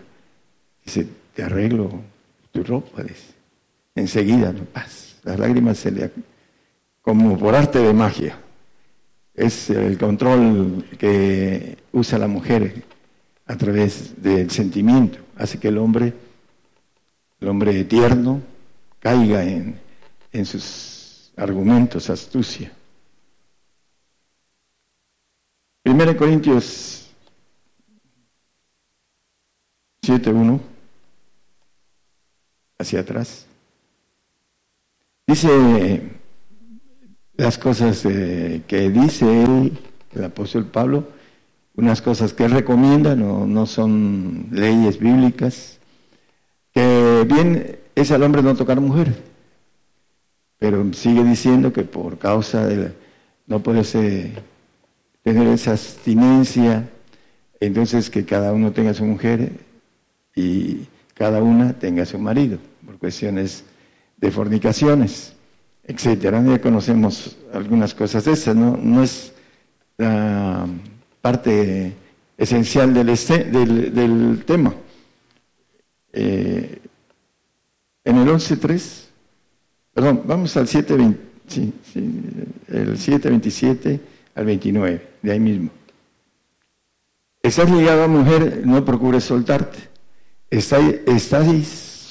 Dice, 0.84 1.06
te 1.34 1.42
arreglo 1.42 1.90
tu 2.52 2.62
ropa, 2.62 3.02
dice. 3.02 3.33
Enseguida, 3.94 4.52
no 4.52 4.64
paz. 4.64 5.16
Las 5.22 5.38
lágrimas 5.38 5.78
se 5.78 5.90
le... 5.90 6.10
como 7.00 7.38
por 7.38 7.54
arte 7.54 7.78
de 7.78 7.92
magia. 7.92 8.38
Es 9.34 9.70
el 9.70 9.98
control 9.98 10.84
que 10.98 11.78
usa 11.92 12.18
la 12.18 12.28
mujer 12.28 12.84
a 13.46 13.56
través 13.56 14.20
del 14.22 14.50
sentimiento. 14.50 15.18
Hace 15.36 15.58
que 15.58 15.68
el 15.68 15.78
hombre, 15.78 16.12
el 17.40 17.48
hombre 17.48 17.84
tierno, 17.84 18.40
caiga 19.00 19.44
en, 19.44 19.78
en 20.32 20.46
sus 20.46 21.32
argumentos, 21.36 22.10
astucia. 22.10 22.72
Primera 25.82 26.16
Corintios 26.16 27.10
7.1, 30.02 30.60
hacia 32.78 33.00
atrás. 33.00 33.46
Dice 35.26 36.02
las 37.36 37.58
cosas 37.58 38.02
que 38.02 38.90
dice 38.90 39.42
él, 39.42 39.78
el 40.12 40.24
apóstol 40.24 40.66
Pablo, 40.66 41.08
unas 41.76 42.02
cosas 42.02 42.32
que 42.32 42.44
él 42.44 42.52
recomienda, 42.52 43.16
no, 43.16 43.46
no 43.46 43.66
son 43.66 44.48
leyes 44.50 44.98
bíblicas, 44.98 45.80
que 46.72 47.24
bien 47.26 47.78
es 47.94 48.10
al 48.10 48.22
hombre 48.22 48.42
no 48.42 48.54
tocar 48.54 48.80
mujer, 48.80 49.14
pero 50.58 50.92
sigue 50.92 51.24
diciendo 51.24 51.72
que 51.72 51.82
por 51.82 52.18
causa 52.18 52.66
de 52.66 52.92
no 53.46 53.60
puede 53.60 53.84
ser 53.84 54.42
tener 55.22 55.48
esa 55.48 55.72
abstinencia, 55.72 56.88
entonces 57.60 58.10
que 58.10 58.24
cada 58.24 58.52
uno 58.52 58.72
tenga 58.72 58.92
su 58.94 59.04
mujer 59.04 59.52
y 60.36 60.86
cada 61.14 61.42
una 61.42 61.72
tenga 61.72 62.04
su 62.04 62.18
marido, 62.18 62.58
por 62.84 62.98
cuestiones 62.98 63.64
de 64.24 64.30
fornicaciones, 64.30 65.34
etcétera. 65.84 66.42
Ya 66.42 66.58
conocemos 66.58 67.36
algunas 67.52 67.94
cosas 67.94 68.24
de 68.24 68.32
esas, 68.32 68.56
no, 68.56 68.76
no 68.76 69.02
es 69.02 69.34
la 69.98 70.66
parte 71.20 71.92
esencial 72.38 72.94
del, 72.94 73.10
este, 73.10 73.44
tema. 74.46 74.74
Eh, 76.12 76.78
en 78.04 78.16
el 78.16 78.28
11.3, 78.28 79.04
perdón, 79.92 80.22
vamos 80.24 80.56
al 80.56 80.68
7.27, 80.68 81.16
sí, 81.46 81.72
sí, 81.92 81.98
el 82.68 82.96
7.27 82.96 84.00
al 84.36 84.46
29, 84.46 85.08
de 85.20 85.32
ahí 85.32 85.40
mismo. 85.40 85.70
Estás 87.42 87.70
ligado 87.70 88.04
a 88.04 88.08
mujer, 88.08 88.62
no 88.64 88.82
procures 88.86 89.24
soltarte. 89.24 89.78
Estás, 90.48 90.82
estás 91.06 91.46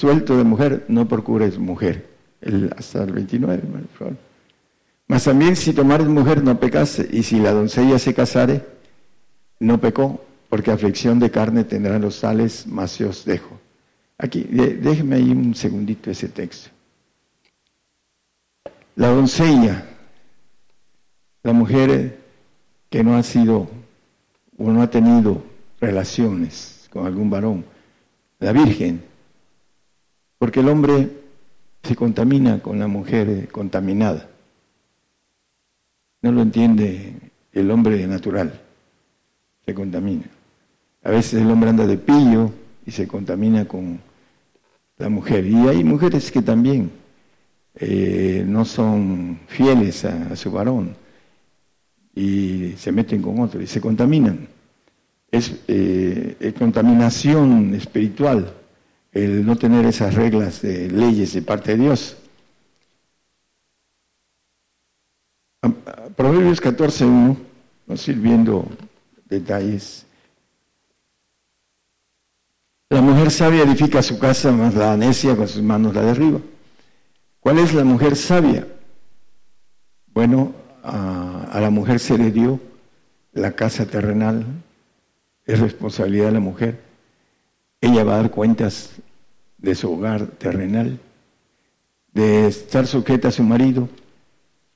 suelto 0.04 0.36
de 0.36 0.44
mujer, 0.44 0.84
no 0.88 1.08
procures 1.08 1.58
mujer. 1.58 2.06
El, 2.42 2.70
hasta 2.76 3.04
el 3.04 3.12
29, 3.12 3.62
por 3.62 3.88
favor. 3.98 4.16
Mas 5.06 5.24
también 5.24 5.56
si 5.56 5.72
tomares 5.72 6.06
mujer 6.06 6.42
no 6.42 6.60
pecase, 6.60 7.08
y 7.10 7.22
si 7.22 7.40
la 7.40 7.52
doncella 7.52 7.98
se 7.98 8.12
casare, 8.12 8.62
no 9.60 9.80
pecó, 9.80 10.22
porque 10.50 10.70
aflicción 10.70 11.18
de 11.18 11.30
carne 11.30 11.64
tendrán 11.64 12.02
los 12.02 12.20
tales, 12.20 12.66
mas 12.66 12.98
yo 12.98 13.08
os 13.08 13.24
dejo. 13.24 13.58
Aquí, 14.18 14.42
déjeme 14.42 15.16
ahí 15.16 15.30
un 15.30 15.54
segundito 15.54 16.10
ese 16.10 16.28
texto. 16.28 16.68
La 18.96 19.08
doncella 19.08 19.86
la 21.42 21.52
mujer 21.54 22.20
que 22.90 23.02
no 23.02 23.16
ha 23.16 23.22
sido 23.22 23.68
o 24.58 24.70
no 24.70 24.82
ha 24.82 24.90
tenido 24.90 25.42
relaciones 25.80 26.88
con 26.90 27.06
algún 27.06 27.30
varón, 27.30 27.64
la 28.38 28.52
virgen, 28.52 29.13
porque 30.44 30.60
el 30.60 30.68
hombre 30.68 31.08
se 31.82 31.96
contamina 31.96 32.60
con 32.60 32.78
la 32.78 32.86
mujer 32.86 33.48
contaminada. 33.50 34.28
No 36.20 36.32
lo 36.32 36.42
entiende 36.42 37.14
el 37.50 37.70
hombre 37.70 38.06
natural, 38.06 38.60
se 39.64 39.72
contamina. 39.72 40.24
A 41.02 41.10
veces 41.12 41.40
el 41.40 41.50
hombre 41.50 41.70
anda 41.70 41.86
de 41.86 41.96
pillo 41.96 42.50
y 42.84 42.90
se 42.90 43.08
contamina 43.08 43.64
con 43.64 43.98
la 44.98 45.08
mujer. 45.08 45.46
Y 45.46 45.56
hay 45.66 45.82
mujeres 45.82 46.30
que 46.30 46.42
también 46.42 46.90
eh, 47.76 48.44
no 48.46 48.66
son 48.66 49.40
fieles 49.46 50.04
a 50.04 50.36
su 50.36 50.50
varón 50.52 50.94
y 52.14 52.74
se 52.76 52.92
meten 52.92 53.22
con 53.22 53.40
otro 53.40 53.62
y 53.62 53.66
se 53.66 53.80
contaminan. 53.80 54.46
Es 55.30 55.58
eh, 55.68 56.52
contaminación 56.58 57.74
espiritual 57.74 58.52
el 59.14 59.46
no 59.46 59.56
tener 59.56 59.86
esas 59.86 60.14
reglas 60.14 60.60
de 60.60 60.90
leyes 60.90 61.32
de 61.32 61.42
parte 61.42 61.76
de 61.76 61.84
Dios. 61.84 62.16
Proverbios 66.16 66.60
14.1, 66.60 67.36
vamos 67.86 68.08
a 68.08 68.10
ir 68.10 68.18
viendo 68.18 68.68
detalles. 69.24 70.04
La 72.90 73.00
mujer 73.00 73.30
sabia 73.30 73.62
edifica 73.62 74.02
su 74.02 74.18
casa, 74.18 74.52
más 74.52 74.74
la 74.74 74.96
necia 74.96 75.34
con 75.34 75.48
sus 75.48 75.62
manos 75.62 75.94
la 75.94 76.02
derriba. 76.02 76.40
¿Cuál 77.40 77.58
es 77.58 77.72
la 77.72 77.84
mujer 77.84 78.16
sabia? 78.16 78.66
Bueno, 80.06 80.54
a, 80.82 81.58
la 81.60 81.70
mujer 81.70 81.98
se 81.98 82.18
le 82.18 82.30
dio 82.30 82.60
la 83.32 83.52
casa 83.52 83.86
terrenal, 83.86 84.44
es 85.44 85.58
responsabilidad 85.58 86.26
de 86.26 86.32
la 86.32 86.40
mujer. 86.40 86.80
Ella 87.80 88.04
va 88.04 88.14
a 88.14 88.16
dar 88.18 88.30
cuentas 88.30 88.90
de 89.64 89.74
su 89.74 89.90
hogar 89.90 90.26
terrenal 90.26 91.00
de 92.12 92.46
estar 92.46 92.86
sujeta 92.86 93.28
a 93.28 93.32
su 93.32 93.42
marido 93.42 93.88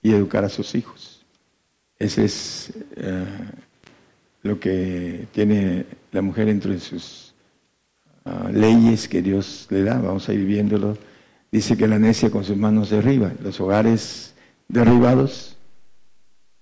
y 0.02 0.12
educar 0.12 0.44
a 0.44 0.48
sus 0.48 0.74
hijos. 0.74 1.24
Ese 1.98 2.24
es 2.24 2.72
eh, 2.96 3.24
lo 4.42 4.58
que 4.58 5.28
tiene 5.32 5.86
la 6.10 6.22
mujer 6.22 6.48
entre 6.48 6.80
sus 6.80 7.34
ah, 8.24 8.50
leyes 8.52 9.08
que 9.08 9.22
Dios 9.22 9.66
le 9.70 9.84
da. 9.84 10.00
Vamos 10.00 10.28
a 10.28 10.32
ir 10.32 10.44
viéndolo. 10.44 10.96
Dice 11.52 11.76
que 11.76 11.86
la 11.86 11.98
necia 11.98 12.30
con 12.30 12.44
sus 12.44 12.56
manos 12.56 12.90
derriba. 12.90 13.32
Los 13.42 13.60
hogares 13.60 14.34
derribados, 14.66 15.56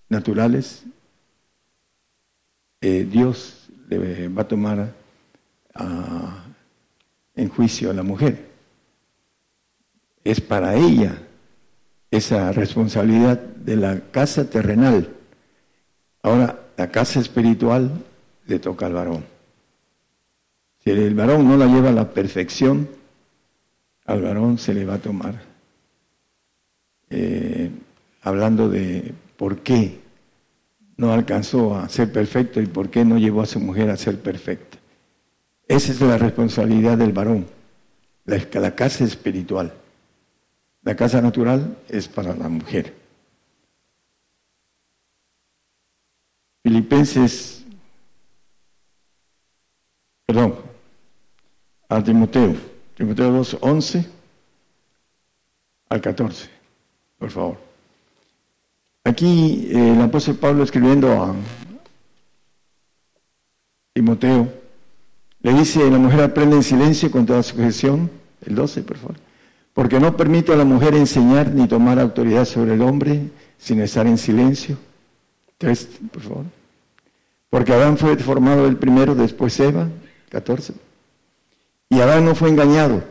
naturales, 0.08 0.84
eh, 2.80 3.06
Dios 3.10 3.68
le 3.88 4.28
va 4.28 4.42
a 4.42 4.48
tomar 4.48 4.94
ah, 5.74 6.45
en 7.36 7.48
juicio 7.48 7.90
a 7.90 7.94
la 7.94 8.02
mujer. 8.02 8.46
Es 10.24 10.40
para 10.40 10.74
ella 10.74 11.22
esa 12.10 12.50
responsabilidad 12.50 13.38
de 13.38 13.76
la 13.76 14.00
casa 14.10 14.48
terrenal. 14.48 15.08
Ahora, 16.22 16.58
la 16.76 16.90
casa 16.90 17.20
espiritual 17.20 17.90
le 18.46 18.58
toca 18.58 18.86
al 18.86 18.94
varón. 18.94 19.24
Si 20.82 20.90
el 20.90 21.14
varón 21.14 21.48
no 21.48 21.56
la 21.56 21.66
lleva 21.66 21.90
a 21.90 21.92
la 21.92 22.10
perfección, 22.10 22.88
al 24.06 24.22
varón 24.22 24.58
se 24.58 24.74
le 24.74 24.84
va 24.84 24.94
a 24.94 24.98
tomar. 24.98 25.42
Eh, 27.10 27.70
hablando 28.22 28.68
de 28.68 29.14
por 29.36 29.58
qué 29.58 30.00
no 30.96 31.12
alcanzó 31.12 31.76
a 31.76 31.88
ser 31.88 32.10
perfecto 32.10 32.60
y 32.60 32.66
por 32.66 32.90
qué 32.90 33.04
no 33.04 33.18
llevó 33.18 33.42
a 33.42 33.46
su 33.46 33.60
mujer 33.60 33.90
a 33.90 33.96
ser 33.96 34.18
perfecta. 34.18 34.65
Esa 35.68 35.92
es 35.92 36.00
la 36.00 36.16
responsabilidad 36.16 36.96
del 36.96 37.12
varón, 37.12 37.46
la, 38.24 38.74
casa 38.74 39.04
espiritual. 39.04 39.72
La 40.82 40.94
casa 40.94 41.20
natural 41.20 41.76
es 41.88 42.06
para 42.06 42.34
la 42.34 42.48
mujer. 42.48 42.94
Filipenses, 46.62 47.64
perdón, 50.24 50.56
a 51.88 52.02
Timoteo, 52.02 52.54
Timoteo 52.96 53.32
2, 53.32 53.58
11 53.60 54.06
al 55.88 56.00
14, 56.00 56.48
por 57.18 57.30
favor. 57.30 57.58
Aquí 59.02 59.68
eh, 59.70 59.92
el 59.92 60.00
apóstol 60.00 60.36
Pablo 60.36 60.62
escribiendo 60.62 61.12
a 61.12 61.34
Timoteo, 63.92 64.65
le 65.50 65.58
dice, 65.58 65.90
la 65.90 65.98
mujer 65.98 66.20
aprende 66.20 66.56
en 66.56 66.62
silencio 66.62 67.10
con 67.10 67.24
toda 67.24 67.42
sujeción, 67.42 68.10
el 68.44 68.54
12, 68.54 68.82
por 68.82 68.96
favor 68.96 69.16
porque 69.76 70.00
no 70.00 70.16
permite 70.16 70.54
a 70.54 70.56
la 70.56 70.64
mujer 70.64 70.94
enseñar 70.94 71.52
ni 71.52 71.68
tomar 71.68 72.00
autoridad 72.00 72.46
sobre 72.46 72.72
el 72.72 72.80
hombre 72.80 73.28
sin 73.58 73.78
estar 73.82 74.06
en 74.06 74.16
silencio. 74.16 74.78
Tres, 75.58 75.86
por 76.10 76.22
favor. 76.22 76.44
Porque 77.50 77.74
Adán 77.74 77.98
fue 77.98 78.16
formado 78.16 78.66
el 78.66 78.78
primero, 78.78 79.14
después 79.14 79.60
Eva, 79.60 79.86
14. 80.30 80.72
Y 81.90 82.00
Adán 82.00 82.24
no 82.24 82.34
fue 82.34 82.48
engañado, 82.48 83.04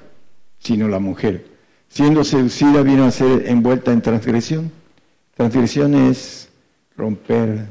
sino 0.57 0.87
la 0.87 0.97
mujer. 0.97 1.45
Siendo 1.87 2.23
seducida 2.23 2.81
vino 2.81 3.05
a 3.05 3.11
ser 3.11 3.47
envuelta 3.47 3.93
en 3.93 4.01
transgresión. 4.01 4.71
Transgresión 5.35 5.93
es 5.93 6.49
romper 6.97 7.67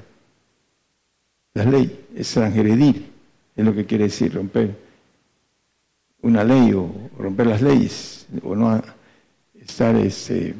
la 1.53 1.65
ley, 1.65 2.07
es 2.15 2.31
transgredir, 2.31 3.11
es 3.57 3.65
lo 3.65 3.75
que 3.75 3.87
quiere 3.87 4.05
decir 4.05 4.35
romper 4.35 4.77
una 6.23 6.43
ley 6.43 6.73
o 6.73 6.91
romper 7.19 7.47
las 7.47 7.63
leyes 7.63 8.27
o 8.43 8.55
no 8.55 8.83
estar 9.55 9.95
este, 9.97 10.55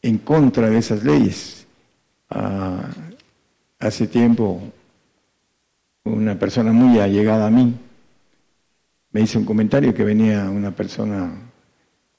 en 0.00 0.18
contra 0.18 0.70
de 0.70 0.78
esas 0.78 1.04
leyes. 1.04 1.66
Ah, 2.30 2.88
hace 3.78 4.06
tiempo 4.06 4.62
una 6.04 6.38
persona 6.38 6.72
muy 6.72 6.98
allegada 6.98 7.46
a 7.46 7.50
mí 7.50 7.74
me 9.12 9.20
hizo 9.20 9.38
un 9.38 9.44
comentario 9.44 9.94
que 9.94 10.04
venía 10.04 10.48
una 10.48 10.70
persona 10.70 11.30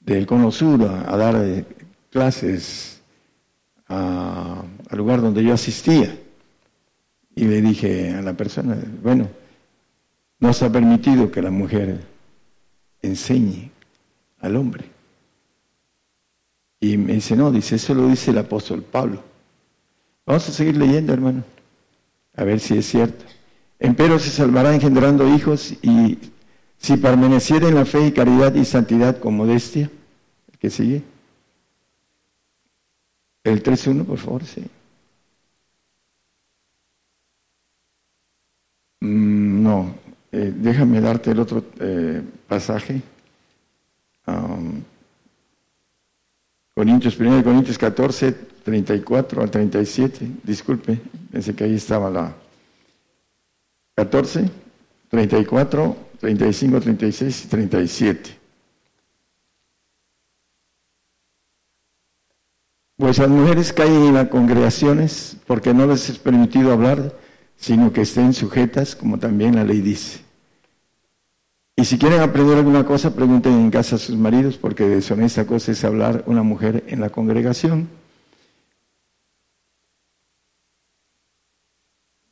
del 0.00 0.26
Cono 0.26 0.50
Sur 0.50 0.82
a, 0.84 1.16
dar 1.16 1.36
eh, 1.44 1.64
clases 2.10 3.02
al 3.86 4.96
lugar 4.96 5.20
donde 5.20 5.42
yo 5.42 5.54
asistía. 5.54 6.16
Y 7.34 7.44
le 7.44 7.60
dije 7.60 8.14
a 8.14 8.22
la 8.22 8.34
persona, 8.34 8.78
bueno, 9.02 9.28
no 10.44 10.52
se 10.52 10.66
ha 10.66 10.70
permitido 10.70 11.32
que 11.32 11.40
la 11.40 11.50
mujer 11.50 12.04
enseñe 13.00 13.70
al 14.40 14.56
hombre. 14.56 14.84
Y 16.80 16.98
me 16.98 17.14
dice, 17.14 17.34
no, 17.34 17.50
dice, 17.50 17.76
eso 17.76 17.94
lo 17.94 18.08
dice 18.08 18.30
el 18.30 18.36
apóstol 18.36 18.82
Pablo. 18.82 19.22
Vamos 20.26 20.46
a 20.46 20.52
seguir 20.52 20.76
leyendo, 20.76 21.14
hermano, 21.14 21.44
a 22.36 22.44
ver 22.44 22.60
si 22.60 22.76
es 22.76 22.84
cierto. 22.84 23.24
Empero 23.78 24.18
se 24.18 24.28
salvará 24.28 24.74
engendrando 24.74 25.26
hijos 25.34 25.72
y 25.80 26.18
si 26.76 26.98
permaneciera 26.98 27.66
en 27.66 27.76
la 27.76 27.86
fe 27.86 28.08
y 28.08 28.12
caridad 28.12 28.54
y 28.54 28.66
santidad 28.66 29.18
con 29.18 29.34
modestia, 29.34 29.90
el 30.52 30.58
que 30.58 30.68
sigue. 30.68 31.02
El 33.44 33.62
3.1, 33.62 34.04
por 34.04 34.18
favor, 34.18 34.44
sí. 34.44 34.62
Mm, 39.00 39.62
no, 39.62 40.03
eh, 40.36 40.52
déjame 40.52 41.00
darte 41.00 41.30
el 41.30 41.38
otro 41.38 41.64
eh, 41.78 42.20
pasaje. 42.48 43.00
Um, 44.26 44.82
Corintios, 46.74 47.16
1 47.16 47.44
Corintios 47.44 47.78
14, 47.78 48.32
34 48.64 49.42
al 49.42 49.50
37, 49.50 50.28
disculpe, 50.42 50.98
pensé 51.30 51.54
que 51.54 51.62
ahí 51.62 51.76
estaba 51.76 52.10
la 52.10 52.34
14, 53.94 54.50
34, 55.08 55.96
35, 56.18 56.80
36 56.80 57.44
y 57.44 57.48
37. 57.48 58.38
Pues 62.96 63.18
las 63.18 63.28
mujeres 63.28 63.72
caen 63.72 64.06
en 64.06 64.14
las 64.14 64.28
congregaciones 64.28 65.36
porque 65.46 65.72
no 65.72 65.86
les 65.86 66.08
es 66.10 66.18
permitido 66.18 66.72
hablar, 66.72 67.14
sino 67.56 67.92
que 67.92 68.00
estén 68.00 68.32
sujetas, 68.32 68.96
como 68.96 69.20
también 69.20 69.54
la 69.54 69.62
ley 69.62 69.80
dice. 69.80 70.23
Y 71.76 71.84
si 71.84 71.98
quieren 71.98 72.20
aprender 72.20 72.56
alguna 72.56 72.84
cosa, 72.84 73.14
pregunten 73.14 73.52
en 73.54 73.70
casa 73.70 73.96
a 73.96 73.98
sus 73.98 74.16
maridos, 74.16 74.56
porque 74.56 74.84
deshonesta 74.84 75.46
cosa 75.46 75.72
es 75.72 75.84
hablar 75.84 76.22
una 76.26 76.42
mujer 76.42 76.84
en 76.86 77.00
la 77.00 77.10
congregación. 77.10 77.88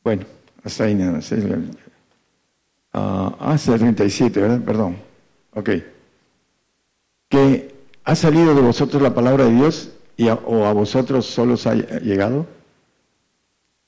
Bueno, 0.03 0.25
hasta 0.63 0.85
ahí 0.85 0.95
nada 0.95 1.13
más. 1.13 1.33
Ah, 2.93 3.35
hasta 3.39 3.73
el 3.73 3.79
37, 3.79 4.39
¿verdad? 4.39 4.61
Perdón. 4.61 4.97
Ok. 5.53 5.69
Que 7.29 7.75
ha 8.03 8.15
salido 8.15 8.55
de 8.55 8.61
vosotros 8.61 9.01
la 9.01 9.13
palabra 9.13 9.45
de 9.45 9.55
Dios 9.55 9.91
y 10.15 10.29
o 10.29 10.65
a 10.65 10.73
vosotros 10.73 11.25
solo 11.25 11.55
os 11.55 11.67
ha 11.67 11.73
llegado. 11.73 12.45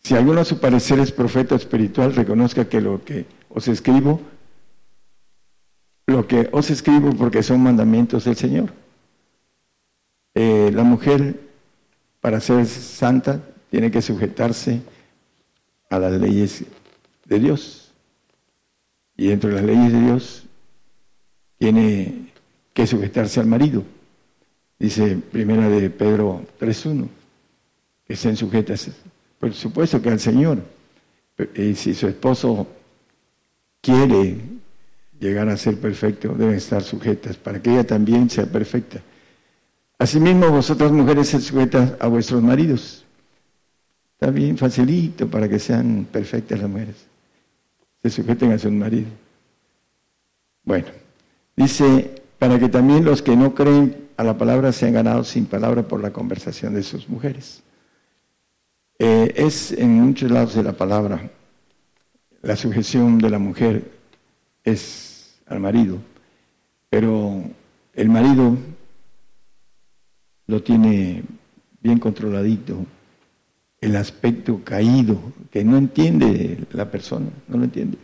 Si 0.03 0.15
alguno 0.15 0.41
a 0.41 0.45
su 0.45 0.59
parecer 0.59 0.99
es 0.99 1.11
profeta 1.11 1.55
espiritual, 1.55 2.13
reconozca 2.13 2.67
que 2.67 2.81
lo 2.81 3.03
que 3.03 3.25
os 3.49 3.67
escribo 3.67 4.21
lo 6.07 6.27
que 6.27 6.49
os 6.51 6.69
escribo 6.69 7.11
porque 7.15 7.43
son 7.43 7.61
mandamientos 7.61 8.25
del 8.25 8.35
Señor. 8.35 8.71
Eh, 10.33 10.71
la 10.73 10.83
mujer, 10.83 11.39
para 12.21 12.39
ser 12.39 12.65
santa, 12.65 13.41
tiene 13.69 13.89
que 13.89 14.01
sujetarse 14.01 14.81
a 15.89 15.99
las 15.99 16.13
leyes 16.13 16.65
de 17.25 17.39
Dios. 17.39 17.91
Y 19.17 19.27
dentro 19.27 19.49
de 19.49 19.55
las 19.55 19.65
leyes 19.65 19.93
de 19.93 20.01
Dios 20.01 20.43
tiene 21.57 22.31
que 22.73 22.85
sujetarse 22.85 23.39
al 23.39 23.47
marido. 23.47 23.83
Dice 24.77 25.15
primera 25.15 25.69
de 25.69 25.89
Pedro 25.89 26.45
3.1, 26.59 27.07
que 28.05 28.13
estén 28.13 28.35
sujetas, 28.35 28.91
por 29.39 29.53
supuesto 29.53 30.01
que 30.01 30.09
al 30.09 30.19
Señor. 30.19 30.59
Y 31.55 31.75
si 31.75 31.93
su 31.93 32.07
esposo 32.07 32.67
quiere 33.81 34.37
llegar 35.19 35.49
a 35.49 35.57
ser 35.57 35.79
perfecto, 35.79 36.33
deben 36.33 36.55
estar 36.55 36.83
sujetas 36.83 37.37
para 37.37 37.61
que 37.61 37.71
ella 37.71 37.85
también 37.85 38.29
sea 38.29 38.45
perfecta. 38.45 39.01
Asimismo, 39.97 40.49
vosotras 40.49 40.91
mujeres 40.91 41.29
se 41.29 41.39
sujetas 41.39 41.93
a 41.99 42.07
vuestros 42.07 42.41
maridos. 42.41 43.05
Está 44.13 44.31
bien 44.31 44.57
facilito 44.57 45.27
para 45.27 45.47
que 45.47 45.59
sean 45.59 46.07
perfectas 46.11 46.59
las 46.59 46.69
mujeres. 46.69 47.05
Se 48.03 48.09
sujeten 48.09 48.51
a 48.51 48.57
sus 48.57 48.71
maridos. 48.71 49.11
Bueno, 50.63 50.87
dice, 51.55 52.21
para 52.39 52.59
que 52.59 52.69
también 52.69 53.05
los 53.05 53.21
que 53.21 53.35
no 53.35 53.53
creen 53.53 54.07
a 54.17 54.23
la 54.23 54.37
palabra 54.37 54.71
sean 54.71 54.93
ganados 54.93 55.29
sin 55.29 55.45
palabra 55.45 55.87
por 55.87 56.01
la 56.01 56.11
conversación 56.11 56.73
de 56.73 56.83
sus 56.83 57.07
mujeres. 57.09 57.61
Eh, 58.99 59.33
es 59.35 59.71
en 59.71 59.91
muchos 60.01 60.31
lados 60.31 60.55
de 60.55 60.63
la 60.63 60.73
palabra 60.73 61.29
la 62.45 62.55
sujeción 62.55 63.17
de 63.17 63.29
la 63.31 63.39
mujer 63.39 63.91
es 64.63 65.04
al 65.45 65.59
marido, 65.59 65.97
pero 66.89 67.43
el 67.93 68.09
marido 68.09 68.57
lo 70.47 70.61
tiene 70.61 71.23
bien 71.81 71.99
controladito, 71.99 72.85
el 73.79 73.95
aspecto 73.95 74.61
caído, 74.63 75.19
que 75.51 75.63
no 75.63 75.77
entiende 75.77 76.65
la 76.71 76.89
persona, 76.89 77.27
no 77.47 77.57
lo 77.57 77.65
entiende. 77.65 77.97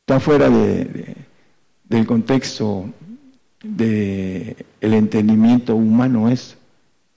Está 0.00 0.18
fuera 0.18 0.48
de, 0.48 1.14
del 1.84 2.06
contexto 2.06 2.86
del 3.62 4.56
el 4.80 4.94
entendimiento 4.94 5.76
humano 5.76 6.28
eso. 6.28 6.56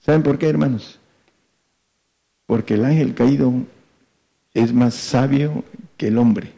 ¿Saben 0.00 0.22
por 0.22 0.38
qué, 0.38 0.48
hermanos? 0.48 1.00
Porque 2.46 2.74
el 2.74 2.84
ángel 2.84 3.14
caído 3.14 3.52
es 4.54 4.72
más 4.72 4.94
sabio 4.94 5.64
que 5.96 6.08
el 6.08 6.18
hombre, 6.18 6.52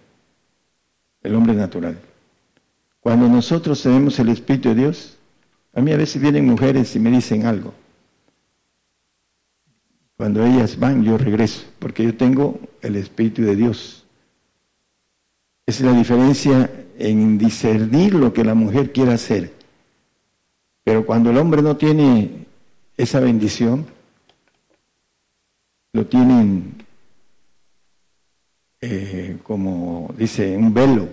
el 1.22 1.35
hombre 1.35 1.54
natural. 1.54 1.98
Cuando 3.00 3.28
nosotros 3.28 3.82
tenemos 3.82 4.18
el 4.18 4.28
Espíritu 4.28 4.70
de 4.70 4.74
Dios, 4.74 5.16
a 5.74 5.80
mí 5.80 5.92
a 5.92 5.96
veces 5.96 6.20
vienen 6.20 6.46
mujeres 6.46 6.94
y 6.96 7.00
me 7.00 7.11
dicen 7.11 7.46
algo. 7.46 7.72
Cuando 10.16 10.44
ellas 10.44 10.78
van, 10.78 11.04
yo 11.04 11.16
regreso, 11.16 11.64
porque 11.78 12.04
yo 12.04 12.16
tengo 12.16 12.58
el 12.82 12.96
Espíritu 12.96 13.42
de 13.42 13.54
Dios. 13.54 14.04
Es 15.66 15.80
la 15.80 15.92
diferencia 15.92 16.70
en 16.98 17.38
discernir 17.38 18.14
lo 18.14 18.32
que 18.32 18.44
la 18.44 18.54
mujer 18.54 18.92
quiere 18.92 19.12
hacer. 19.12 19.52
Pero 20.82 21.06
cuando 21.06 21.30
el 21.30 21.38
hombre 21.38 21.62
no 21.62 21.76
tiene 21.76 22.46
esa 22.96 23.20
bendición, 23.20 23.87
lo 25.92 26.06
tienen 26.06 26.78
eh, 28.80 29.38
como 29.42 30.14
dice, 30.16 30.56
un 30.56 30.72
velo, 30.72 31.08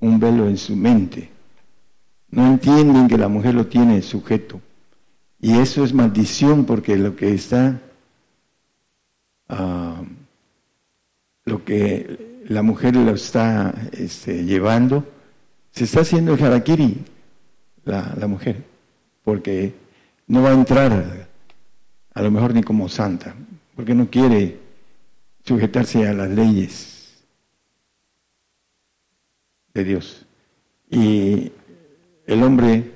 un 0.00 0.20
velo 0.20 0.48
en 0.48 0.56
su 0.56 0.76
mente. 0.76 1.30
No 2.30 2.46
entienden 2.46 3.08
que 3.08 3.18
la 3.18 3.28
mujer 3.28 3.54
lo 3.54 3.66
tiene 3.66 4.02
sujeto. 4.02 4.60
Y 5.40 5.58
eso 5.58 5.84
es 5.84 5.92
maldición 5.92 6.64
porque 6.64 6.96
lo 6.96 7.14
que 7.14 7.34
está, 7.34 7.80
ah, 9.48 10.02
lo 11.44 11.64
que 11.64 12.42
la 12.48 12.62
mujer 12.62 12.96
lo 12.96 13.12
está 13.12 13.74
este, 13.92 14.44
llevando, 14.44 15.04
se 15.70 15.84
está 15.84 16.00
haciendo 16.00 16.34
el 16.34 16.42
harakiri, 16.42 17.04
la, 17.84 18.14
la 18.18 18.26
mujer, 18.26 18.64
porque 19.22 19.74
no 20.26 20.42
va 20.42 20.50
a 20.50 20.54
entrar 20.54 21.28
a 22.14 22.22
lo 22.22 22.30
mejor 22.30 22.54
ni 22.54 22.62
como 22.62 22.88
santa, 22.88 23.34
porque 23.74 23.94
no 23.94 24.08
quiere 24.08 24.58
sujetarse 25.44 26.08
a 26.08 26.14
las 26.14 26.30
leyes 26.30 26.95
de 29.76 29.84
Dios. 29.84 30.24
Y 30.90 31.52
el 32.26 32.42
hombre, 32.42 32.92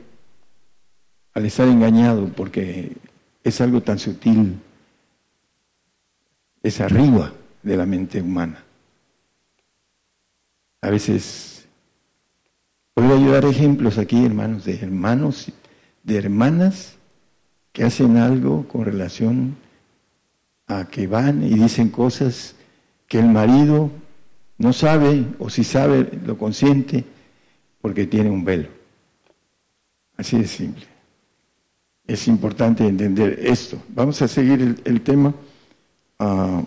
al 1.34 1.44
estar 1.44 1.68
engañado, 1.68 2.28
porque 2.28 2.96
es 3.44 3.60
algo 3.60 3.82
tan 3.82 3.98
sutil, 3.98 4.58
es 6.62 6.80
arriba 6.80 7.32
de 7.62 7.76
la 7.76 7.86
mente 7.86 8.22
humana. 8.22 8.64
A 10.80 10.88
veces, 10.88 11.68
voy 12.96 13.10
a 13.10 13.14
ayudar 13.14 13.44
ejemplos 13.44 13.98
aquí, 13.98 14.24
hermanos, 14.24 14.64
de 14.64 14.76
hermanos, 14.76 15.52
de 16.02 16.16
hermanas 16.16 16.96
que 17.72 17.84
hacen 17.84 18.16
algo 18.16 18.66
con 18.66 18.86
relación 18.86 19.56
a 20.66 20.86
que 20.86 21.06
van 21.06 21.42
y 21.42 21.50
dicen 21.50 21.90
cosas 21.90 22.54
que 23.06 23.18
el 23.18 23.26
marido 23.26 23.90
no 24.60 24.74
sabe 24.74 25.24
o 25.38 25.48
si 25.48 25.64
sabe 25.64 26.06
lo 26.26 26.36
consiente 26.36 27.02
porque 27.80 28.06
tiene 28.06 28.28
un 28.30 28.44
velo. 28.44 28.68
Así 30.18 30.36
de 30.36 30.46
simple. 30.46 30.84
Es 32.06 32.28
importante 32.28 32.86
entender 32.86 33.38
esto. 33.42 33.82
Vamos 33.88 34.20
a 34.20 34.28
seguir 34.28 34.82
el, 34.84 35.00
tema. 35.00 35.32
Uh, 36.18 36.62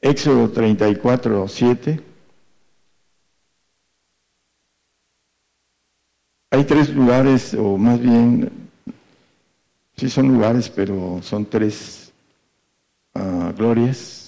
Éxodo 0.00 0.50
34, 0.50 1.48
7. 1.48 2.00
Hay 6.52 6.64
tres 6.64 6.90
lugares, 6.90 7.54
o 7.54 7.76
más 7.76 8.00
bien, 8.00 8.52
sí 9.96 10.08
son 10.08 10.28
lugares, 10.28 10.68
pero 10.68 11.20
son 11.22 11.44
tres 11.44 12.12
glorias. 13.56 14.19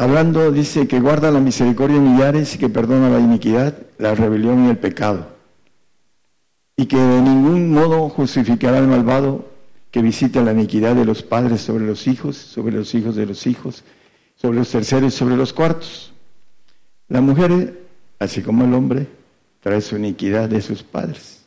Hablando, 0.00 0.50
dice 0.50 0.88
que 0.88 0.98
guarda 0.98 1.30
la 1.30 1.40
misericordia 1.40 1.98
en 1.98 2.14
millares 2.14 2.54
y 2.54 2.58
que 2.58 2.70
perdona 2.70 3.10
la 3.10 3.20
iniquidad, 3.20 3.76
la 3.98 4.14
rebelión 4.14 4.64
y 4.64 4.70
el 4.70 4.78
pecado. 4.78 5.26
Y 6.74 6.86
que 6.86 6.96
de 6.96 7.20
ningún 7.20 7.70
modo 7.70 8.08
justificará 8.08 8.78
al 8.78 8.88
malvado 8.88 9.50
que 9.90 10.00
visita 10.00 10.40
la 10.40 10.52
iniquidad 10.52 10.96
de 10.96 11.04
los 11.04 11.22
padres 11.22 11.60
sobre 11.60 11.84
los 11.84 12.06
hijos, 12.06 12.38
sobre 12.38 12.74
los 12.76 12.94
hijos 12.94 13.14
de 13.14 13.26
los 13.26 13.46
hijos, 13.46 13.84
sobre 14.36 14.60
los 14.60 14.70
terceros 14.70 15.12
y 15.12 15.18
sobre 15.18 15.36
los 15.36 15.52
cuartos. 15.52 16.14
La 17.08 17.20
mujer, 17.20 17.82
así 18.18 18.40
como 18.40 18.64
el 18.64 18.72
hombre, 18.72 19.06
trae 19.60 19.82
su 19.82 19.98
iniquidad 19.98 20.48
de 20.48 20.62
sus 20.62 20.82
padres. 20.82 21.44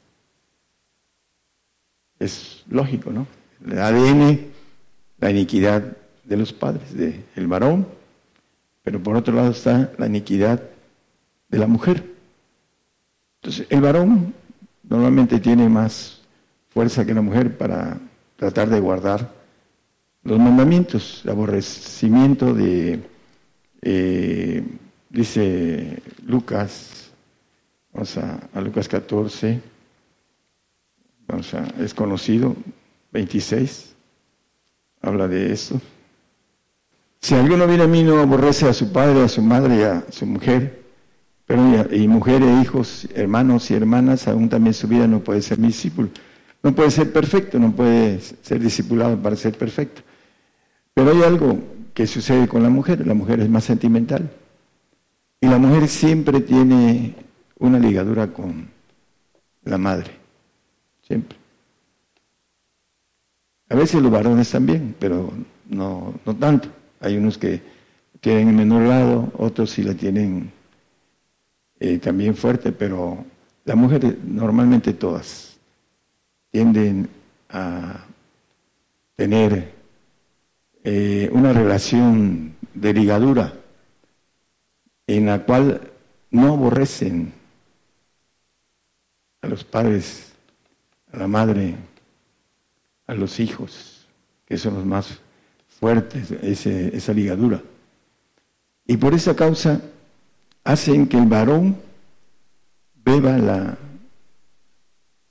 Es 2.19 2.65
lógico, 2.69 3.09
¿no? 3.09 3.25
El 3.65 3.79
ADN 3.79 4.39
la 5.17 5.31
iniquidad 5.31 5.97
de 6.23 6.37
los 6.37 6.53
padres, 6.53 6.95
del 6.95 7.25
el 7.35 7.47
varón, 7.47 7.87
pero 8.83 9.01
por 9.01 9.15
otro 9.15 9.33
lado 9.33 9.51
está 9.51 9.91
la 9.97 10.07
iniquidad 10.07 10.61
de 11.49 11.57
la 11.57 11.67
mujer. 11.67 12.13
Entonces, 13.41 13.65
el 13.69 13.81
varón 13.81 14.33
normalmente 14.83 15.39
tiene 15.39 15.69
más 15.69 16.21
fuerza 16.69 17.05
que 17.05 17.13
la 17.13 17.21
mujer 17.21 17.57
para 17.57 17.97
tratar 18.35 18.69
de 18.69 18.79
guardar 18.79 19.33
los 20.23 20.39
mandamientos, 20.39 21.21
el 21.23 21.31
aborrecimiento 21.31 22.53
de, 22.53 23.01
eh, 23.81 24.63
dice 25.09 26.01
Lucas, 26.25 27.11
vamos 27.91 28.17
a, 28.17 28.39
a, 28.53 28.61
Lucas 28.61 28.87
14, 28.87 29.61
vamos 31.27 31.53
a, 31.53 31.65
es 31.79 31.93
conocido, 31.93 32.55
26 33.11 33.93
habla 35.03 35.27
de 35.27 35.53
esto. 35.53 35.79
Si 37.23 37.33
alguno 37.35 37.65
viene 37.67 37.83
a 37.83 37.87
mí 37.87 38.03
no 38.03 38.19
aborrece 38.19 38.67
a 38.67 38.73
su 38.73 38.91
padre, 38.91 39.23
a 39.23 39.29
su 39.29 39.41
madre 39.41 39.85
a 39.85 40.03
su 40.11 40.25
mujer, 40.25 40.83
pero 41.45 41.87
y, 41.89 42.05
mujer 42.05 42.43
e 42.43 42.61
hijos, 42.61 43.07
hermanos 43.15 43.71
y 43.71 43.75
hermanas, 43.75 44.27
aún 44.27 44.49
también 44.49 44.73
su 44.73 44.89
vida 44.89 45.07
no 45.07 45.21
puede 45.21 45.41
ser 45.41 45.57
mi 45.57 45.67
discípulo. 45.67 46.09
No 46.61 46.75
puede 46.75 46.91
ser 46.91 47.13
perfecto, 47.13 47.59
no 47.59 47.71
puede 47.71 48.19
ser 48.19 48.59
discipulado 48.59 49.17
para 49.21 49.37
ser 49.37 49.57
perfecto. 49.57 50.01
Pero 50.93 51.11
hay 51.11 51.23
algo 51.23 51.59
que 51.93 52.07
sucede 52.07 52.45
con 52.49 52.61
la 52.61 52.69
mujer, 52.69 53.07
la 53.07 53.13
mujer 53.13 53.39
es 53.39 53.49
más 53.49 53.63
sentimental. 53.63 54.29
Y 55.39 55.47
la 55.47 55.59
mujer 55.59 55.87
siempre 55.87 56.41
tiene 56.41 57.15
una 57.57 57.79
ligadura 57.79 58.33
con 58.33 58.67
la 59.63 59.77
madre, 59.77 60.11
siempre. 61.07 61.37
A 63.69 63.75
veces 63.75 64.01
los 64.01 64.11
varones 64.11 64.51
también, 64.51 64.93
pero 64.99 65.31
no, 65.69 66.15
no 66.25 66.35
tanto. 66.35 66.82
Hay 67.03 67.17
unos 67.17 67.37
que 67.37 67.61
tienen 68.21 68.47
el 68.47 68.55
menor 68.55 68.83
lado, 68.83 69.31
otros 69.37 69.71
sí 69.71 69.83
la 69.83 69.93
tienen 69.93 70.51
eh, 71.81 71.97
también 71.97 72.33
fuerte, 72.33 72.71
pero 72.71 73.25
las 73.65 73.75
mujeres, 73.75 74.15
normalmente 74.23 74.93
todas, 74.93 75.57
tienden 76.49 77.09
a 77.49 78.05
tener 79.15 79.73
eh, 80.85 81.29
una 81.33 81.51
relación 81.51 82.55
de 82.73 82.93
ligadura 82.93 83.53
en 85.05 85.25
la 85.25 85.43
cual 85.43 85.91
no 86.31 86.53
aborrecen 86.53 87.33
a 89.41 89.47
los 89.47 89.65
padres, 89.65 90.31
a 91.11 91.17
la 91.17 91.27
madre, 91.27 91.75
a 93.07 93.13
los 93.13 93.41
hijos, 93.41 94.07
que 94.45 94.57
son 94.57 94.75
los 94.75 94.85
más 94.85 95.19
fuertes, 95.83 96.31
esa 96.31 97.11
ligadura. 97.11 97.61
Y 98.87 98.95
por 98.95 99.13
esa 99.13 99.35
causa 99.35 99.81
hacen 100.63 101.07
que 101.07 101.17
el 101.17 101.25
varón 101.25 101.75
beba 103.03 103.37
la 103.37 103.77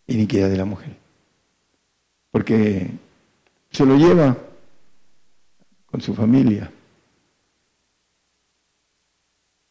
iniquidad 0.07 0.51
de 0.51 0.59
la 0.59 0.67
mujer. 0.67 0.95
Porque 2.31 2.91
se 3.71 3.87
lo 3.87 3.97
lleva 3.97 4.37
con 5.87 6.03
su 6.03 6.15
familia. 6.15 6.71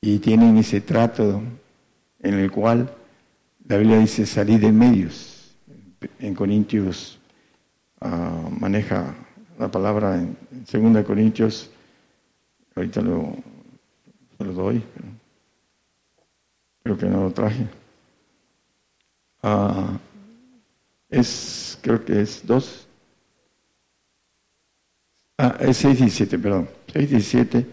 Y 0.01 0.17
tienen 0.17 0.57
ese 0.57 0.81
trato 0.81 1.43
en 2.23 2.33
el 2.33 2.49
cual 2.49 2.91
la 3.67 3.77
Biblia 3.77 3.99
dice 3.99 4.25
salir 4.25 4.59
de 4.59 4.71
medios. 4.71 5.53
En 6.17 6.33
Corintios 6.33 7.19
Ah, 8.03 8.49
maneja 8.59 9.13
la 9.61 9.69
palabra 9.69 10.15
en, 10.15 10.35
2 10.51 11.05
Corintios, 11.05 11.69
ahorita 12.75 13.01
lo, 13.01 13.35
lo 14.39 14.53
doy, 14.53 14.83
creo 16.83 16.97
que 16.97 17.05
no 17.05 17.21
lo 17.21 17.31
traje. 17.31 17.67
Uh, 19.43 19.97
es, 21.09 21.77
creo 21.81 22.03
que 22.03 22.21
es 22.21 22.45
2. 22.45 22.87
Ah, 25.37 25.57
es 25.59 25.85
6.17, 25.85 26.41
perdón. 26.41 26.69
6.17. 26.93 27.65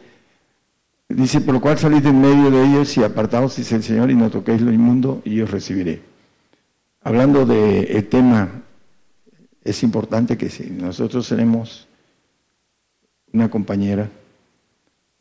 Dice, 1.08 1.40
por 1.40 1.54
lo 1.54 1.60
cual 1.60 1.78
salid 1.78 2.04
en 2.04 2.20
medio 2.20 2.50
de 2.50 2.66
ellos 2.66 2.94
y 2.98 3.02
apartaos, 3.02 3.56
dice 3.56 3.76
el 3.76 3.82
Señor, 3.82 4.10
y 4.10 4.14
no 4.14 4.28
toquéis 4.28 4.60
lo 4.60 4.72
inmundo, 4.72 5.22
y 5.24 5.40
os 5.40 5.50
recibiré. 5.50 6.02
Hablando 7.02 7.46
del 7.46 7.86
el 7.88 8.08
tema, 8.08 8.62
es 9.68 9.82
importante 9.82 10.38
que 10.38 10.48
si 10.48 10.70
nosotros 10.70 11.28
tenemos 11.28 11.86
una 13.32 13.50
compañera, 13.50 14.08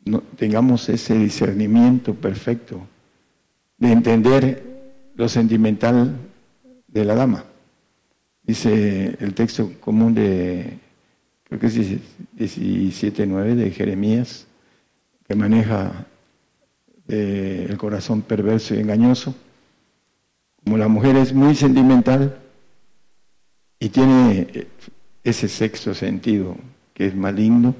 no, 0.04 0.22
tengamos 0.36 0.88
ese 0.88 1.18
discernimiento 1.18 2.14
perfecto 2.14 2.80
de 3.76 3.92
entender 3.92 4.64
lo 5.16 5.28
sentimental 5.28 6.16
de 6.86 7.04
la 7.04 7.14
dama. 7.14 7.44
Dice 8.42 9.16
el 9.20 9.34
texto 9.34 9.70
común 9.80 10.14
de, 10.14 10.78
creo 11.44 11.60
que 11.60 11.66
es 11.66 11.76
17.9 11.76 13.54
de 13.54 13.70
Jeremías, 13.70 14.46
que 15.26 15.34
maneja 15.34 16.06
eh, 17.06 17.66
el 17.68 17.76
corazón 17.76 18.22
perverso 18.22 18.74
y 18.74 18.78
engañoso. 18.78 19.34
Como 20.64 20.78
la 20.78 20.88
mujer 20.88 21.16
es 21.16 21.34
muy 21.34 21.54
sentimental 21.54 22.38
y 23.80 23.88
tiene 23.88 24.46
eh, 24.52 24.66
ese 25.24 25.48
sexto 25.48 25.94
sentido 25.94 26.56
que 26.94 27.06
es 27.06 27.14
maligno, 27.14 27.74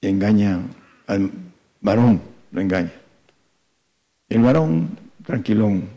engaña 0.00 0.60
al 1.06 1.30
varón, 1.80 2.20
lo 2.52 2.60
engaña. 2.60 2.92
El 4.28 4.42
varón, 4.42 4.98
tranquilón. 5.24 5.88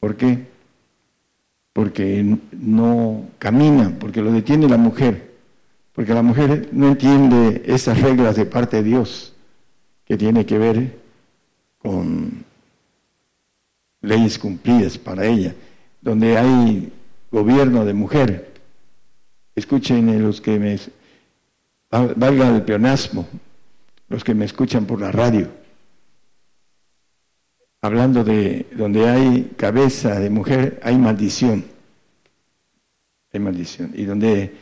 ¿Por 0.00 0.16
qué? 0.16 0.46
Porque 1.72 2.38
no 2.52 3.28
camina, 3.38 3.96
porque 3.98 4.20
lo 4.20 4.32
detiene 4.32 4.68
la 4.68 4.76
mujer, 4.76 5.32
porque 5.92 6.12
la 6.12 6.22
mujer 6.22 6.68
no 6.72 6.88
entiende 6.88 7.62
esas 7.66 8.00
reglas 8.00 8.36
de 8.36 8.46
parte 8.46 8.78
de 8.78 8.82
Dios 8.82 9.34
que 10.04 10.16
tiene 10.16 10.44
que 10.44 10.58
ver 10.58 10.98
con 11.78 12.44
leyes 14.00 14.38
cumplidas 14.38 14.98
para 14.98 15.24
ella, 15.24 15.54
donde 16.02 16.36
hay 16.36 16.92
gobierno 17.30 17.86
de 17.86 17.94
mujer. 17.94 18.52
Escuchen 19.54 20.22
los 20.22 20.42
que 20.42 20.58
me 20.58 20.78
valga 21.90 22.54
el 22.54 22.62
peonasmo, 22.62 23.26
los 24.08 24.22
que 24.22 24.34
me 24.34 24.44
escuchan 24.44 24.84
por 24.84 25.00
la 25.00 25.10
radio, 25.10 25.48
hablando 27.82 28.22
de 28.22 28.66
donde 28.72 29.08
hay 29.08 29.52
cabeza 29.56 30.18
de 30.20 30.30
mujer, 30.30 30.80
hay 30.82 30.96
maldición. 30.96 31.64
Hay 33.32 33.40
maldición. 33.40 33.92
Y 33.94 34.04
donde 34.04 34.54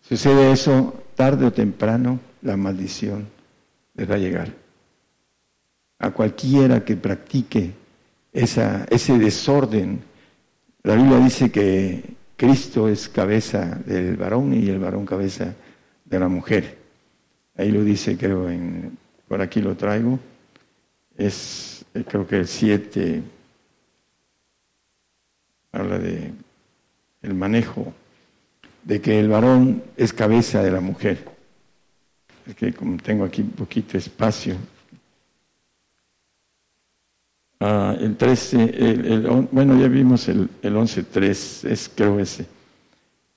sucede 0.00 0.52
eso, 0.52 1.04
tarde 1.14 1.46
o 1.46 1.52
temprano, 1.52 2.18
la 2.40 2.56
maldición 2.56 3.28
les 3.94 4.10
va 4.10 4.14
a 4.14 4.18
llegar. 4.18 4.52
A 5.98 6.10
cualquiera 6.10 6.84
que 6.84 6.96
practique 6.96 7.72
esa, 8.32 8.86
ese 8.90 9.18
desorden. 9.18 10.02
La 10.84 10.96
Biblia 10.96 11.18
dice 11.18 11.50
que 11.50 12.02
Cristo 12.36 12.88
es 12.88 13.08
cabeza 13.08 13.80
del 13.86 14.16
varón 14.16 14.52
y 14.52 14.68
el 14.68 14.80
varón 14.80 15.06
cabeza 15.06 15.54
de 16.04 16.18
la 16.18 16.28
mujer. 16.28 16.76
Ahí 17.56 17.70
lo 17.70 17.84
dice, 17.84 18.16
creo, 18.16 18.50
en, 18.50 18.98
por 19.28 19.40
aquí 19.40 19.60
lo 19.60 19.76
traigo. 19.76 20.18
Es, 21.16 21.84
eh, 21.94 22.04
creo 22.08 22.26
que 22.26 22.40
el 22.40 22.48
7 22.48 23.22
habla 25.72 25.98
de 25.98 26.32
el 27.22 27.34
manejo 27.34 27.92
de 28.82 29.00
que 29.00 29.20
el 29.20 29.28
varón 29.28 29.82
es 29.96 30.12
cabeza 30.12 30.62
de 30.62 30.72
la 30.72 30.80
mujer. 30.80 31.24
Es 32.46 32.56
que 32.56 32.72
como 32.72 32.96
tengo 32.96 33.24
aquí 33.24 33.42
un 33.42 33.50
poquito 33.50 33.96
espacio. 33.96 34.56
Ah, 37.64 37.94
el 38.00 38.16
13, 38.16 38.60
el, 38.76 39.48
bueno, 39.52 39.78
ya 39.78 39.86
vimos 39.86 40.26
el, 40.28 40.48
el 40.62 40.74
11.3, 40.74 41.70
es 41.70 41.90
creo 41.94 42.18
ese. 42.18 42.44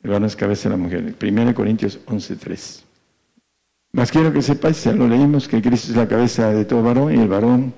El 0.01 0.09
varón 0.09 0.25
es 0.25 0.35
cabeza 0.35 0.67
de 0.67 0.75
la 0.75 0.81
mujer. 0.81 1.13
1 1.21 1.53
Corintios 1.53 1.99
11.3. 2.07 2.81
Más 3.91 4.11
quiero 4.11 4.33
que 4.33 4.41
sepáis, 4.41 4.83
ya 4.83 4.93
lo 4.93 5.07
leímos, 5.07 5.47
que 5.47 5.61
Cristo 5.61 5.91
es 5.91 5.97
la 5.97 6.07
cabeza 6.07 6.49
de 6.49 6.65
todo 6.65 6.81
varón 6.81 7.13
y 7.15 7.21
el 7.21 7.27
varón 7.27 7.71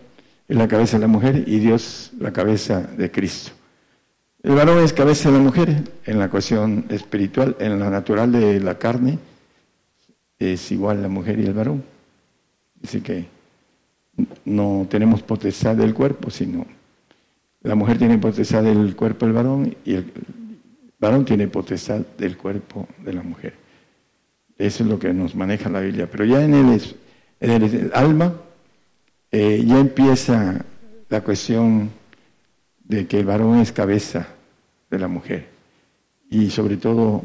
es 0.47 0.55
la 0.55 0.69
cabeza 0.69 0.95
de 0.95 1.01
la 1.01 1.07
mujer 1.07 1.43
y 1.45 1.59
Dios 1.59 2.11
la 2.17 2.31
cabeza 2.31 2.79
de 2.79 3.11
Cristo. 3.11 3.51
El 4.41 4.55
varón 4.55 4.81
es 4.81 4.93
cabeza 4.93 5.29
de 5.29 5.37
la 5.39 5.43
mujer 5.43 5.83
en 6.05 6.17
la 6.17 6.29
cuestión 6.29 6.85
espiritual, 6.87 7.57
en 7.59 7.77
la 7.77 7.89
natural 7.89 8.31
de 8.31 8.61
la 8.61 8.77
carne 8.77 9.19
es 10.39 10.71
igual 10.71 11.01
la 11.01 11.09
mujer 11.09 11.39
y 11.39 11.45
el 11.45 11.53
varón. 11.53 11.83
Dice 12.75 13.01
que 13.03 13.36
no 14.45 14.87
tenemos 14.89 15.21
potestad 15.21 15.75
del 15.75 15.93
cuerpo, 15.93 16.29
sino 16.29 16.65
la 17.61 17.75
mujer 17.75 17.97
tiene 17.97 18.17
potestad 18.17 18.63
del 18.63 18.95
cuerpo 18.95 19.25
del 19.25 19.35
varón 19.35 19.75
y 19.83 19.93
el 19.95 20.11
varón 20.99 21.25
tiene 21.25 21.47
potestad 21.47 22.01
del 22.17 22.37
cuerpo 22.37 22.87
de 23.03 23.13
la 23.13 23.23
mujer. 23.23 23.53
Eso 24.57 24.83
es 24.83 24.89
lo 24.89 24.97
que 24.97 25.13
nos 25.13 25.35
maneja 25.35 25.69
la 25.69 25.81
Biblia. 25.81 26.09
Pero 26.09 26.25
ya 26.25 26.43
en 26.43 26.53
el, 26.53 26.81
en 27.39 27.51
el 27.51 27.91
alma 27.93 28.33
eh, 29.31 29.63
ya 29.65 29.79
empieza 29.79 30.65
la 31.09 31.21
cuestión 31.21 31.91
de 32.83 33.05
que 33.07 33.19
el 33.19 33.25
varón 33.25 33.59
es 33.59 33.71
cabeza 33.71 34.27
de 34.89 34.99
la 34.99 35.07
mujer. 35.07 35.47
Y 36.29 36.49
sobre 36.49 36.77
todo 36.77 37.23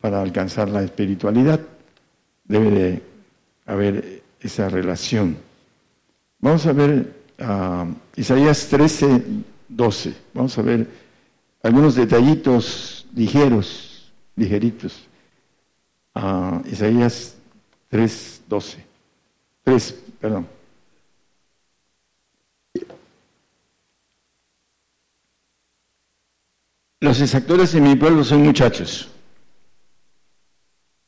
para 0.00 0.20
alcanzar 0.20 0.68
la 0.68 0.82
espiritualidad 0.82 1.60
debe 2.44 2.70
de 2.70 3.02
haber 3.66 4.22
esa 4.40 4.68
relación. 4.68 5.36
Vamos 6.42 6.66
a 6.66 6.72
ver 6.72 7.14
uh, 7.38 7.94
Isaías 8.16 8.66
13, 8.66 9.22
12. 9.68 10.14
Vamos 10.34 10.58
a 10.58 10.62
ver 10.62 10.88
algunos 11.62 11.94
detallitos 11.94 13.06
ligeros, 13.14 14.12
ligeritos. 14.34 15.06
Uh, 16.16 16.60
Isaías 16.68 17.36
3, 17.88 18.42
12. 18.48 18.84
3, 19.62 19.94
perdón. 20.20 20.48
Los 26.98 27.20
exactores 27.20 27.72
de 27.72 27.80
mi 27.80 27.94
pueblo 27.94 28.24
son 28.24 28.42
muchachos. 28.42 29.08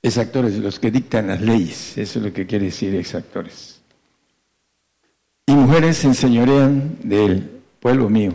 Exactores, 0.00 0.56
los 0.58 0.78
que 0.78 0.92
dictan 0.92 1.26
las 1.26 1.40
leyes. 1.40 1.98
Eso 1.98 2.20
es 2.20 2.24
lo 2.24 2.32
que 2.32 2.46
quiere 2.46 2.66
decir 2.66 2.94
exactores. 2.94 3.73
Y 5.46 5.52
mujeres 5.52 5.98
se 5.98 6.08
enseñorean 6.08 6.98
del 7.02 7.50
pueblo 7.80 8.08
mío 8.08 8.34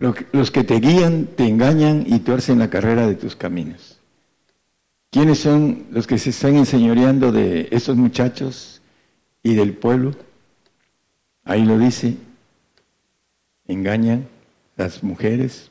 los 0.00 0.50
que 0.50 0.64
te 0.64 0.80
guían, 0.80 1.26
te 1.26 1.46
engañan 1.46 2.04
y 2.06 2.20
tuercen 2.20 2.58
la 2.58 2.70
carrera 2.70 3.06
de 3.06 3.14
tus 3.14 3.36
caminos. 3.36 3.98
¿Quiénes 5.10 5.40
son 5.40 5.86
los 5.90 6.06
que 6.06 6.18
se 6.18 6.30
están 6.30 6.56
enseñoreando 6.56 7.32
de 7.32 7.68
esos 7.70 7.96
muchachos 7.96 8.80
y 9.42 9.54
del 9.54 9.74
pueblo? 9.74 10.12
Ahí 11.44 11.64
lo 11.64 11.78
dice, 11.78 12.16
engañan 13.66 14.26
las 14.76 15.02
mujeres, 15.02 15.70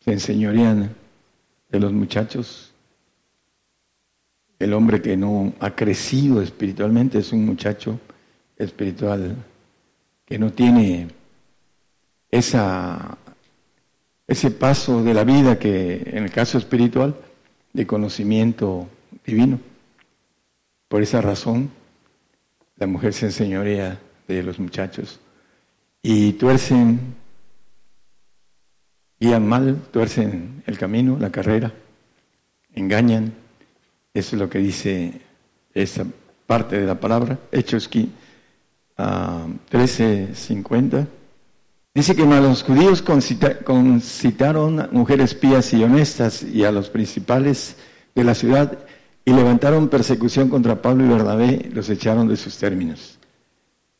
se 0.00 0.12
enseñorean 0.12 0.94
de 1.70 1.80
los 1.80 1.92
muchachos. 1.92 2.74
El 4.58 4.74
hombre 4.74 5.00
que 5.00 5.16
no 5.16 5.54
ha 5.60 5.74
crecido 5.74 6.42
espiritualmente 6.42 7.18
es 7.18 7.32
un 7.32 7.46
muchacho 7.46 7.98
espiritual 8.58 9.36
que 10.28 10.38
no 10.38 10.52
tiene 10.52 11.08
esa 12.30 13.16
ese 14.26 14.50
paso 14.50 15.02
de 15.02 15.14
la 15.14 15.24
vida 15.24 15.58
que 15.58 16.02
en 16.04 16.24
el 16.24 16.30
caso 16.30 16.58
espiritual, 16.58 17.16
de 17.72 17.86
conocimiento 17.86 18.86
divino. 19.24 19.58
Por 20.86 21.02
esa 21.02 21.22
razón, 21.22 21.70
la 22.76 22.86
mujer 22.86 23.14
se 23.14 23.26
enseñorea 23.26 23.98
de 24.26 24.42
los 24.42 24.58
muchachos 24.58 25.18
y 26.02 26.34
tuercen, 26.34 27.14
guían 29.18 29.48
mal, 29.48 29.80
tuercen 29.90 30.62
el 30.66 30.76
camino, 30.76 31.16
la 31.18 31.30
carrera, 31.30 31.72
engañan. 32.74 33.32
Eso 34.12 34.36
es 34.36 34.40
lo 34.42 34.50
que 34.50 34.58
dice 34.58 35.22
esa 35.72 36.04
parte 36.46 36.78
de 36.78 36.86
la 36.86 37.00
palabra, 37.00 37.38
Hechos 37.50 37.88
13:50. 38.98 41.06
Dice 41.94 42.14
que 42.14 42.26
los 42.26 42.62
judíos 42.62 43.02
concitaron 43.02 44.88
mujeres 44.92 45.34
pías 45.34 45.72
y 45.72 45.82
honestas 45.82 46.42
y 46.42 46.64
a 46.64 46.72
los 46.72 46.90
principales 46.90 47.76
de 48.14 48.24
la 48.24 48.34
ciudad 48.34 48.78
y 49.24 49.32
levantaron 49.32 49.88
persecución 49.88 50.48
contra 50.48 50.82
Pablo 50.82 51.04
y 51.04 51.08
Bernabé, 51.08 51.70
los 51.72 51.88
echaron 51.90 52.28
de 52.28 52.36
sus 52.36 52.56
términos. 52.58 53.18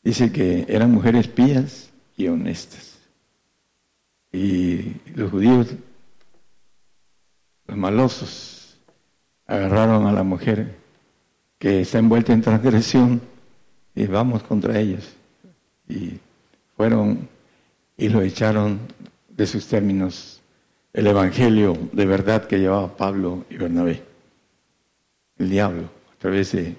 Dice 0.03 0.31
que 0.31 0.65
eran 0.67 0.91
mujeres 0.91 1.27
pías 1.27 1.89
y 2.15 2.27
honestas. 2.27 2.97
Y 4.31 4.95
los 5.15 5.31
judíos, 5.31 5.67
los 7.67 7.77
malosos, 7.77 8.77
agarraron 9.45 10.07
a 10.07 10.11
la 10.11 10.23
mujer 10.23 10.77
que 11.57 11.81
está 11.81 11.99
envuelta 11.99 12.33
en 12.33 12.41
transgresión 12.41 13.21
y 13.95 14.05
vamos 14.05 14.43
contra 14.43 14.79
ellos. 14.79 15.13
Y 15.87 16.19
fueron 16.75 17.27
y 17.97 18.09
lo 18.09 18.21
echaron 18.21 18.79
de 19.29 19.45
sus 19.45 19.67
términos 19.67 20.41
el 20.93 21.07
evangelio 21.07 21.77
de 21.91 22.05
verdad 22.05 22.47
que 22.47 22.59
llevaba 22.59 22.95
Pablo 22.95 23.45
y 23.49 23.57
Bernabé. 23.57 24.03
El 25.37 25.49
diablo, 25.49 25.89
a 26.11 26.15
través 26.17 26.51
de 26.53 26.75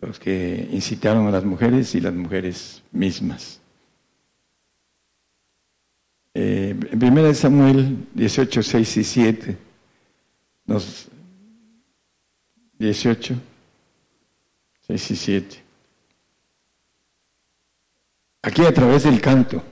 los 0.00 0.18
que 0.18 0.68
incitaron 0.72 1.26
a 1.26 1.30
las 1.30 1.44
mujeres 1.44 1.94
y 1.94 2.00
las 2.00 2.12
mujeres 2.12 2.82
mismas. 2.90 3.60
Eh, 6.34 6.74
en 6.90 7.04
1 7.04 7.34
Samuel 7.34 8.08
18, 8.14 8.62
6 8.62 8.96
y 8.96 9.04
7, 9.04 9.58
nos, 10.66 11.08
18, 12.78 13.34
6 14.86 15.10
y 15.10 15.16
7. 15.16 15.61
Aquí 18.42 18.64
a 18.66 18.74
través 18.74 19.04
del 19.04 19.20
canto. 19.20 19.62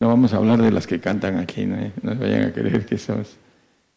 No 0.00 0.08
vamos 0.08 0.32
a 0.32 0.38
hablar 0.38 0.60
de 0.60 0.72
las 0.72 0.86
que 0.86 1.00
cantan 1.00 1.38
aquí, 1.38 1.64
no, 1.64 1.76
no 2.02 2.14
vayan 2.16 2.44
a 2.44 2.52
creer 2.52 2.84
que 2.84 2.96
estamos 2.96 3.36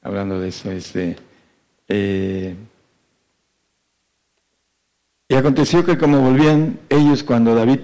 hablando 0.02 0.40
de 0.40 0.50
eso. 0.50 0.72
Este, 0.72 1.16
eh, 1.88 2.56
y 5.28 5.36
aconteció 5.36 5.84
que 5.84 5.98
como 5.98 6.22
volvían 6.22 6.80
ellos 6.88 7.24
cuando 7.24 7.56
David 7.56 7.80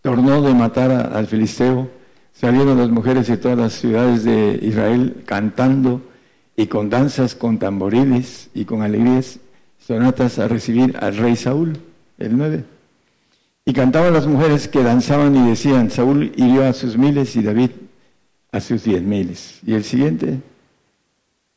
tornó 0.00 0.42
de 0.42 0.54
matar 0.54 0.92
al 0.92 1.26
filisteo, 1.26 1.90
salieron 2.32 2.78
las 2.78 2.88
mujeres 2.88 3.26
de 3.26 3.36
todas 3.36 3.58
las 3.58 3.72
ciudades 3.72 4.22
de 4.22 4.58
Israel 4.62 5.24
cantando 5.26 6.00
y 6.56 6.68
con 6.68 6.88
danzas, 6.88 7.34
con 7.34 7.58
tamboriles 7.58 8.48
y 8.54 8.64
con 8.64 8.82
alegrías 8.82 9.40
sonatas 9.78 10.38
a 10.38 10.46
recibir 10.46 10.96
al 11.00 11.16
rey 11.16 11.34
Saúl, 11.34 11.78
el 12.16 12.36
9. 12.36 12.77
Y 13.68 13.74
cantaban 13.74 14.14
las 14.14 14.26
mujeres 14.26 14.66
que 14.66 14.82
danzaban 14.82 15.36
y 15.36 15.50
decían, 15.50 15.90
Saúl 15.90 16.32
hirió 16.36 16.64
a 16.64 16.72
sus 16.72 16.96
miles 16.96 17.36
y 17.36 17.42
David 17.42 17.72
a 18.50 18.60
sus 18.60 18.82
diez 18.82 19.02
miles. 19.02 19.60
Y 19.62 19.74
el 19.74 19.84
siguiente, 19.84 20.40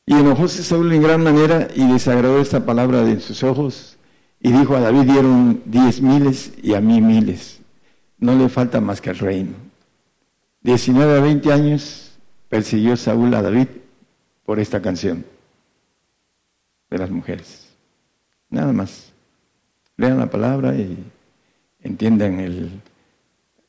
y 0.04 0.12
enojóse 0.12 0.62
Saúl 0.62 0.92
en 0.92 1.00
gran 1.00 1.24
manera 1.24 1.68
y 1.74 1.90
desagradó 1.90 2.38
esta 2.38 2.66
palabra 2.66 3.02
de 3.02 3.18
sus 3.18 3.42
ojos 3.42 3.96
y 4.40 4.52
dijo 4.52 4.76
a 4.76 4.80
David 4.80 5.10
dieron 5.10 5.62
diez 5.64 6.02
miles 6.02 6.52
y 6.62 6.74
a 6.74 6.82
mí 6.82 7.00
miles. 7.00 7.62
No 8.18 8.34
le 8.36 8.50
falta 8.50 8.78
más 8.82 9.00
que 9.00 9.08
el 9.08 9.18
reino. 9.18 9.54
19 10.64 11.16
a 11.16 11.20
20 11.22 11.50
años 11.50 12.18
persiguió 12.50 12.94
Saúl 12.98 13.32
a 13.32 13.40
David 13.40 13.68
por 14.44 14.60
esta 14.60 14.82
canción 14.82 15.24
de 16.90 16.98
las 16.98 17.10
mujeres. 17.10 17.70
Nada 18.50 18.74
más. 18.74 19.14
Lean 19.96 20.18
la 20.18 20.28
palabra 20.28 20.74
y 20.74 21.10
entiendan 21.82 22.40
el 22.40 22.80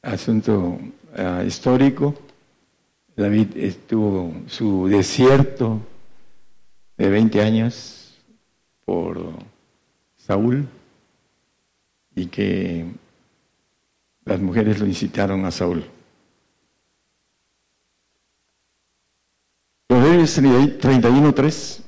asunto 0.02 0.80
ah, 1.16 1.44
histórico. 1.46 2.16
David 3.16 3.58
estuvo 3.58 4.34
su 4.48 4.88
desierto 4.88 5.80
de 6.98 7.10
20 7.10 7.42
años 7.42 8.18
por 8.86 9.20
Saúl 10.18 10.68
y 12.16 12.28
que 12.28 12.86
las 14.26 14.40
mujeres 14.40 14.80
lo 14.80 14.86
incitaron 14.86 15.46
a 15.46 15.52
Saúl. 15.52 15.84
Proverbios 19.88 20.38
31.3 20.40 21.82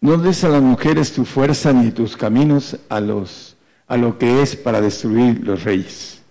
No 0.00 0.16
des 0.18 0.44
a 0.44 0.48
las 0.48 0.62
mujeres 0.62 1.12
tu 1.12 1.24
fuerza 1.24 1.72
ni 1.72 1.90
tus 1.90 2.16
caminos 2.16 2.76
a, 2.88 3.00
los, 3.00 3.56
a 3.88 3.96
lo 3.96 4.18
que 4.18 4.42
es 4.42 4.54
para 4.54 4.80
destruir 4.80 5.40
los 5.44 5.64
reyes. 5.64 6.22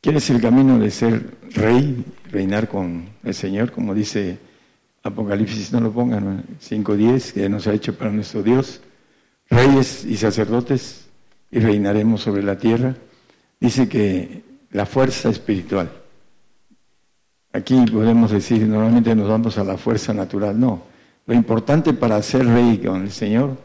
¿Quieres 0.00 0.28
el 0.30 0.40
camino 0.40 0.78
de 0.78 0.90
ser 0.90 1.38
rey, 1.54 2.04
reinar 2.30 2.68
con 2.68 3.08
el 3.22 3.34
Señor, 3.34 3.70
como 3.70 3.94
dice 3.94 4.38
Apocalipsis? 5.04 5.72
No 5.72 5.80
lo 5.80 5.92
pongan, 5.92 6.44
5.10, 6.60 7.32
que 7.32 7.48
nos 7.48 7.68
ha 7.68 7.72
hecho 7.72 7.96
para 7.96 8.10
nuestro 8.10 8.42
Dios, 8.42 8.80
reyes 9.48 10.04
y 10.04 10.16
sacerdotes, 10.16 11.06
y 11.52 11.60
reinaremos 11.60 12.22
sobre 12.22 12.42
la 12.42 12.58
tierra. 12.58 12.96
Dice 13.60 13.88
que 13.88 14.42
la 14.72 14.86
fuerza 14.86 15.28
espiritual. 15.28 15.92
Aquí 17.52 17.84
podemos 17.92 18.32
decir, 18.32 18.66
normalmente 18.66 19.14
nos 19.14 19.28
vamos 19.28 19.58
a 19.58 19.64
la 19.64 19.76
fuerza 19.76 20.12
natural. 20.12 20.58
No, 20.58 20.82
lo 21.26 21.34
importante 21.34 21.92
para 21.92 22.20
ser 22.22 22.46
rey 22.46 22.78
con 22.78 23.02
el 23.02 23.12
Señor 23.12 23.56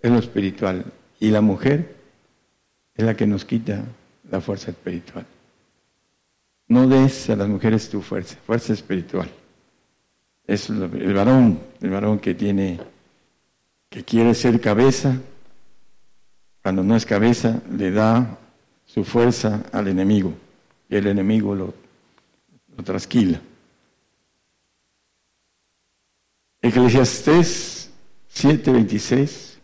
es 0.00 0.10
lo 0.10 0.18
espiritual. 0.18 0.84
Y 1.18 1.30
la 1.30 1.40
mujer 1.40 1.99
es 2.94 3.04
la 3.04 3.16
que 3.16 3.26
nos 3.26 3.44
quita 3.44 3.84
la 4.30 4.40
fuerza 4.40 4.70
espiritual. 4.70 5.26
No 6.68 6.86
des 6.86 7.30
a 7.30 7.36
las 7.36 7.48
mujeres 7.48 7.88
tu 7.88 8.00
fuerza, 8.00 8.36
fuerza 8.46 8.72
espiritual. 8.72 9.30
Es 10.46 10.68
el 10.70 11.14
varón, 11.14 11.60
el 11.80 11.90
varón 11.90 12.18
que 12.18 12.34
tiene, 12.34 12.80
que 13.88 14.04
quiere 14.04 14.34
ser 14.34 14.60
cabeza, 14.60 15.16
cuando 16.62 16.82
no 16.82 16.94
es 16.96 17.06
cabeza, 17.06 17.60
le 17.76 17.90
da 17.90 18.38
su 18.84 19.04
fuerza 19.04 19.64
al 19.72 19.88
enemigo 19.88 20.34
y 20.88 20.96
el 20.96 21.06
enemigo 21.06 21.54
lo 21.54 21.74
trasquila. 22.84 23.40
Eclesiastés 26.62 27.90
7:26. 28.34 29.58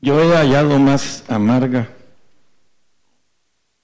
Yo 0.00 0.20
he 0.20 0.36
hallado 0.36 0.78
más 0.78 1.24
amarga 1.28 1.88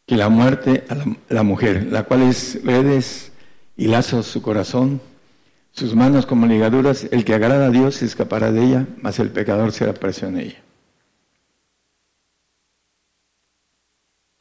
que 0.06 0.16
la 0.16 0.28
muerte 0.28 0.84
a 0.88 0.96
la, 1.32 1.42
mujer, 1.42 1.86
la 1.90 2.04
cual 2.04 2.22
es 2.22 2.62
redes 2.64 3.32
y 3.76 3.86
lazos 3.86 4.26
su 4.26 4.42
corazón, 4.42 5.00
sus 5.72 5.94
manos 5.94 6.26
como 6.26 6.46
ligaduras. 6.46 7.08
El 7.10 7.24
que 7.24 7.34
agrada 7.34 7.66
a 7.66 7.70
Dios 7.70 8.02
escapará 8.02 8.52
de 8.52 8.64
ella, 8.64 8.86
mas 9.00 9.18
el 9.18 9.30
pecador 9.30 9.72
será 9.72 9.94
preso 9.94 10.26
en 10.26 10.38
ella. 10.38 10.62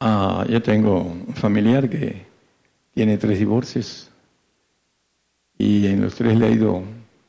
Ah, 0.00 0.44
yo 0.48 0.60
tengo 0.62 1.00
un 1.00 1.34
familiar 1.34 1.88
que 1.88 2.26
tiene 2.92 3.16
tres 3.16 3.38
divorcios 3.38 4.10
y 5.56 5.86
en 5.86 6.02
los 6.02 6.14
tres 6.14 6.38
le 6.38 6.46
ha 6.46 6.50
ido 6.50 6.82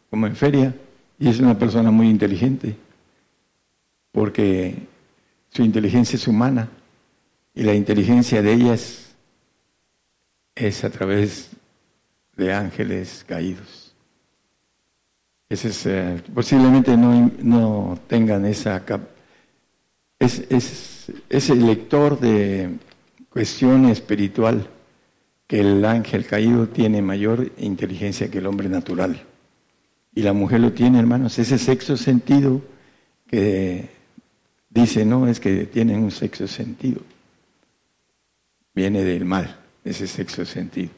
como 0.09 0.27
en 0.27 0.35
feria 0.35 0.75
y 1.17 1.29
es 1.29 1.39
una 1.39 1.57
persona 1.57 1.89
muy 1.89 2.09
inteligente 2.09 2.75
porque 4.11 4.75
su 5.49 5.63
inteligencia 5.63 6.17
es 6.17 6.27
humana 6.27 6.69
y 7.55 7.63
la 7.63 7.73
inteligencia 7.73 8.41
de 8.41 8.53
ellas 8.53 9.15
es 10.53 10.83
a 10.83 10.89
través 10.89 11.49
de 12.35 12.53
ángeles 12.53 13.23
caídos. 13.25 13.95
Ese 15.47 15.69
es, 15.69 15.85
eh, 15.85 16.21
posiblemente 16.33 16.97
no, 16.97 17.31
no, 17.39 17.99
tengan 18.07 18.45
esa 18.45 18.83
es, 20.19 20.43
es, 20.49 21.11
ese 21.29 21.55
lector 21.55 22.19
de 22.19 22.71
cuestión 23.29 23.85
espiritual 23.85 24.67
que 25.47 25.61
el 25.61 25.85
ángel 25.85 26.25
caído 26.25 26.67
tiene 26.67 27.01
mayor 27.01 27.51
inteligencia 27.57 28.29
que 28.29 28.39
el 28.39 28.47
hombre 28.47 28.67
natural. 28.67 29.23
Y 30.13 30.23
la 30.23 30.33
mujer 30.33 30.61
lo 30.61 30.73
tiene, 30.73 30.99
hermanos, 30.99 31.37
ese 31.39 31.57
sexo 31.57 31.95
sentido 31.95 32.61
que 33.27 33.89
dice, 34.69 35.05
no, 35.05 35.27
es 35.27 35.39
que 35.39 35.65
tienen 35.67 36.03
un 36.03 36.11
sexo 36.11 36.47
sentido. 36.47 37.01
Viene 38.75 39.03
del 39.03 39.25
mal, 39.25 39.55
ese 39.83 40.05
sexo 40.05 40.45
sentido. 40.45 40.91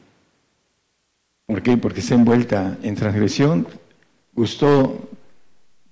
¿Por 1.46 1.62
qué? 1.62 1.76
Porque 1.76 2.00
está 2.00 2.14
envuelta 2.14 2.76
en 2.82 2.94
transgresión, 2.94 3.66
gustó 4.34 5.08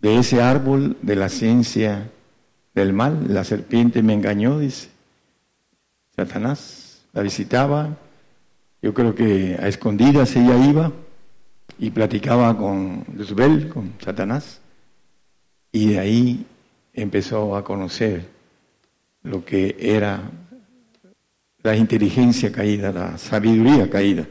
de 0.00 0.18
ese 0.18 0.42
árbol 0.42 0.96
de 1.00 1.16
la 1.16 1.28
ciencia 1.28 2.10
del 2.74 2.92
mal, 2.92 3.32
la 3.32 3.44
serpiente 3.44 4.02
me 4.02 4.12
engañó, 4.12 4.58
dice. 4.58 4.90
Satanás 6.14 7.02
la 7.12 7.22
visitaba, 7.22 7.96
yo 8.82 8.92
creo 8.92 9.14
que 9.14 9.56
a 9.58 9.68
escondidas 9.68 10.36
ella 10.36 10.56
iba 10.56 10.92
y 11.78 11.90
platicaba 11.90 12.56
con 12.56 13.04
Luzbel, 13.14 13.68
con 13.68 13.94
Satanás, 13.98 14.60
y 15.72 15.88
de 15.90 15.98
ahí 15.98 16.46
empezó 16.92 17.56
a 17.56 17.64
conocer 17.64 18.28
lo 19.22 19.44
que 19.44 19.76
era 19.78 20.30
la 21.66 21.76
inteligencia 21.76 22.52
caída, 22.52 22.92
la 22.92 23.18
sabiduría 23.18 23.90
caída. 23.90 24.24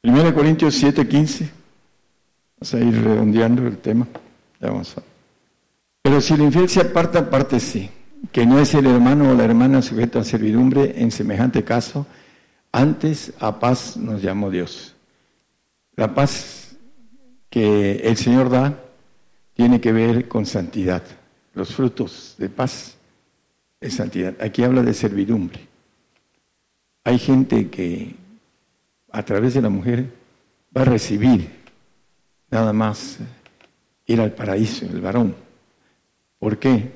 Primero 0.00 0.34
Corintios 0.34 0.82
7:15, 0.82 1.50
vamos 2.56 2.74
a 2.74 2.78
ir 2.80 3.04
redondeando 3.04 3.66
el 3.66 3.76
tema. 3.76 4.08
Ya 4.58 4.70
vamos. 4.70 4.96
Pero 6.00 6.22
si 6.22 6.32
el 6.32 6.40
infiel 6.40 6.70
se 6.70 6.80
aparta, 6.80 7.60
sí 7.60 7.90
que 8.32 8.46
no 8.46 8.58
es 8.58 8.72
el 8.72 8.86
hermano 8.86 9.30
o 9.30 9.34
la 9.34 9.44
hermana 9.44 9.82
sujeto 9.82 10.18
a 10.18 10.24
servidumbre 10.24 10.94
en 10.96 11.10
semejante 11.10 11.64
caso, 11.64 12.06
antes 12.72 13.34
a 13.40 13.60
paz 13.60 13.98
nos 13.98 14.22
llamó 14.22 14.50
Dios. 14.50 14.96
La 15.96 16.14
paz 16.14 16.76
que 17.50 17.96
el 17.96 18.16
Señor 18.16 18.48
da 18.48 18.82
tiene 19.52 19.82
que 19.82 19.92
ver 19.92 20.28
con 20.28 20.46
santidad. 20.46 21.02
Los 21.58 21.74
frutos 21.74 22.36
de 22.38 22.48
paz 22.48 22.96
es 23.80 23.94
santidad. 23.94 24.40
Aquí 24.40 24.62
habla 24.62 24.80
de 24.84 24.94
servidumbre. 24.94 25.58
Hay 27.02 27.18
gente 27.18 27.68
que 27.68 28.14
a 29.10 29.24
través 29.24 29.54
de 29.54 29.62
la 29.62 29.68
mujer 29.68 30.08
va 30.76 30.82
a 30.82 30.84
recibir 30.84 31.50
nada 32.48 32.72
más 32.72 33.18
ir 34.06 34.20
al 34.20 34.34
paraíso, 34.34 34.86
el 34.86 35.00
varón. 35.00 35.34
¿Por 36.38 36.60
qué? 36.60 36.92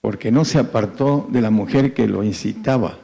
Porque 0.00 0.32
no 0.32 0.46
se 0.46 0.58
apartó 0.58 1.28
de 1.30 1.42
la 1.42 1.50
mujer 1.50 1.92
que 1.92 2.08
lo 2.08 2.22
incitaba 2.22 2.98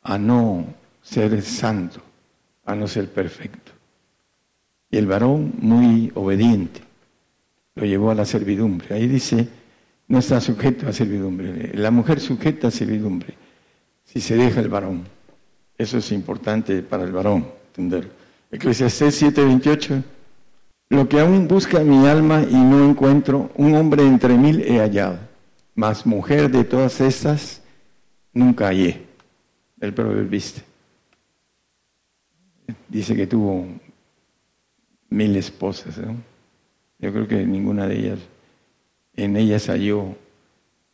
a 0.00 0.16
no 0.16 0.64
ser 1.02 1.42
santo, 1.42 2.00
a 2.64 2.74
no 2.74 2.88
ser 2.88 3.12
perfecto. 3.12 3.72
Y 4.90 4.96
el 4.96 5.06
varón 5.06 5.52
muy 5.58 6.10
obediente 6.14 6.85
lo 7.76 7.86
llevó 7.86 8.10
a 8.10 8.14
la 8.14 8.24
servidumbre. 8.24 8.94
Ahí 8.94 9.06
dice, 9.06 9.46
no 10.08 10.18
está 10.18 10.40
sujeto 10.40 10.88
a 10.88 10.92
servidumbre. 10.92 11.72
La 11.74 11.90
mujer 11.90 12.18
sujeta 12.20 12.68
a 12.68 12.70
servidumbre 12.70 13.34
si 14.04 14.20
se 14.20 14.36
deja 14.36 14.60
el 14.60 14.68
varón. 14.68 15.04
Eso 15.76 15.98
es 15.98 16.10
importante 16.12 16.82
para 16.82 17.04
el 17.04 17.12
varón, 17.12 17.46
entenderlo. 17.68 18.10
Eclesiastés 18.50 19.22
7:28. 19.22 20.02
Lo 20.88 21.08
que 21.08 21.20
aún 21.20 21.48
busca 21.48 21.80
mi 21.80 22.06
alma 22.06 22.42
y 22.48 22.54
no 22.54 22.88
encuentro, 22.88 23.50
un 23.56 23.74
hombre 23.74 24.06
entre 24.06 24.38
mil 24.38 24.62
he 24.62 24.78
hallado, 24.78 25.18
mas 25.74 26.06
mujer 26.06 26.50
de 26.50 26.62
todas 26.64 27.00
estas 27.00 27.60
nunca 28.32 28.68
hallé. 28.68 29.04
El 29.80 29.92
proverbista. 29.92 30.62
Dice 32.88 33.14
que 33.14 33.26
tuvo 33.26 33.66
mil 35.10 35.36
esposas. 35.36 35.98
¿no? 35.98 36.16
Yo 36.98 37.12
creo 37.12 37.28
que 37.28 37.44
ninguna 37.44 37.86
de 37.86 37.98
ellas, 37.98 38.18
en 39.14 39.36
ellas 39.36 39.66
halló 39.68 40.16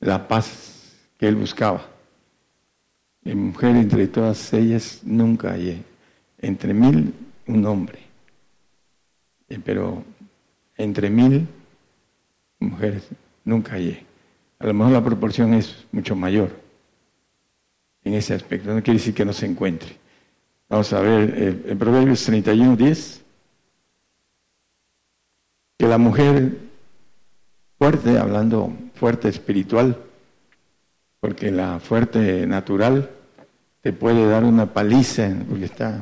la 0.00 0.26
paz 0.26 0.96
que 1.18 1.28
él 1.28 1.36
buscaba. 1.36 1.86
En 3.24 3.46
mujer 3.46 3.76
entre 3.76 4.08
todas 4.08 4.52
ellas 4.52 5.00
nunca 5.04 5.50
hallé. 5.50 5.82
Entre 6.38 6.74
mil, 6.74 7.14
un 7.46 7.64
hombre. 7.66 8.00
Eh, 9.48 9.60
pero 9.64 10.02
entre 10.76 11.08
mil 11.08 11.46
mujeres 12.58 13.08
nunca 13.44 13.72
hallé. 13.72 14.04
A 14.58 14.66
lo 14.66 14.74
mejor 14.74 14.92
la 14.92 15.04
proporción 15.04 15.54
es 15.54 15.86
mucho 15.92 16.16
mayor 16.16 16.50
en 18.02 18.14
ese 18.14 18.34
aspecto. 18.34 18.74
No 18.74 18.82
quiere 18.82 18.98
decir 18.98 19.14
que 19.14 19.24
no 19.24 19.32
se 19.32 19.46
encuentre. 19.46 19.96
Vamos 20.68 20.92
a 20.92 21.00
ver 21.00 21.30
el, 21.36 21.64
el 21.68 21.76
Proverbios 21.76 22.24
31, 22.24 22.76
10 22.76 23.21
que 25.82 25.88
la 25.88 25.98
mujer 25.98 26.58
fuerte, 27.76 28.16
hablando 28.16 28.72
fuerte 28.94 29.28
espiritual, 29.28 29.96
porque 31.18 31.50
la 31.50 31.80
fuerte 31.80 32.46
natural 32.46 33.10
te 33.80 33.92
puede 33.92 34.24
dar 34.28 34.44
una 34.44 34.72
paliza, 34.72 35.28
porque 35.48 35.64
está 35.64 36.00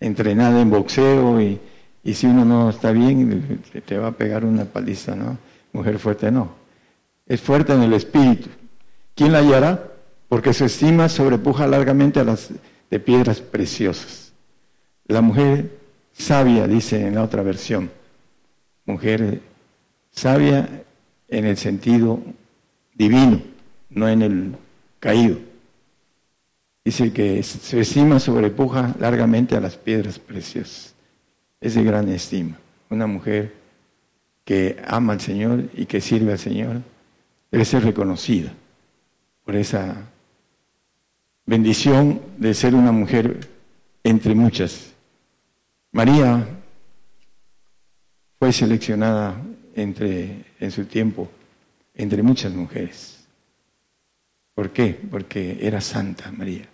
entrenada 0.00 0.60
en 0.60 0.68
boxeo 0.68 1.40
y, 1.40 1.60
y 2.02 2.14
si 2.14 2.26
uno 2.26 2.44
no 2.44 2.70
está 2.70 2.90
bien, 2.90 3.62
te 3.86 3.98
va 3.98 4.08
a 4.08 4.16
pegar 4.16 4.44
una 4.44 4.64
paliza, 4.64 5.14
¿no? 5.14 5.38
Mujer 5.72 6.00
fuerte 6.00 6.32
no. 6.32 6.52
Es 7.24 7.40
fuerte 7.40 7.72
en 7.72 7.84
el 7.84 7.92
espíritu. 7.92 8.48
¿Quién 9.14 9.30
la 9.30 9.38
hallará? 9.38 9.92
Porque 10.28 10.52
su 10.52 10.64
estima 10.64 11.08
sobrepuja 11.08 11.68
largamente 11.68 12.18
a 12.18 12.24
las 12.24 12.50
de 12.90 12.98
piedras 12.98 13.40
preciosas. 13.40 14.32
La 15.06 15.20
mujer 15.20 15.70
sabia, 16.12 16.66
dice 16.66 17.06
en 17.06 17.14
la 17.14 17.22
otra 17.22 17.44
versión, 17.44 17.90
mujer 18.86 19.40
sabia 20.10 20.84
en 21.28 21.44
el 21.44 21.56
sentido 21.56 22.20
divino, 22.94 23.42
no 23.90 24.08
en 24.08 24.22
el 24.22 24.56
caído. 25.00 25.38
Dice 26.84 27.12
que 27.12 27.42
su 27.42 27.78
estima 27.78 28.20
sobrepuja 28.20 28.94
largamente 28.98 29.56
a 29.56 29.60
las 29.60 29.76
piedras 29.76 30.18
preciosas. 30.18 30.94
Es 31.60 31.74
de 31.74 31.82
gran 31.82 32.08
estima. 32.10 32.58
Una 32.90 33.06
mujer 33.06 33.54
que 34.44 34.76
ama 34.86 35.14
al 35.14 35.20
Señor 35.20 35.64
y 35.74 35.86
que 35.86 36.00
sirve 36.00 36.32
al 36.32 36.38
Señor 36.38 36.82
debe 37.50 37.64
ser 37.64 37.84
reconocida 37.84 38.52
por 39.44 39.56
esa 39.56 39.96
bendición 41.46 42.20
de 42.36 42.52
ser 42.52 42.74
una 42.74 42.92
mujer 42.92 43.48
entre 44.02 44.34
muchas. 44.34 44.92
María 45.92 46.46
fue 48.44 48.52
seleccionada 48.52 49.40
entre, 49.74 50.44
en 50.60 50.70
su 50.70 50.84
tiempo 50.84 51.30
entre 51.94 52.22
muchas 52.22 52.52
mujeres. 52.52 53.24
¿Por 54.54 54.70
qué? 54.70 55.00
Porque 55.10 55.60
era 55.62 55.80
santa 55.80 56.30
María. 56.30 56.68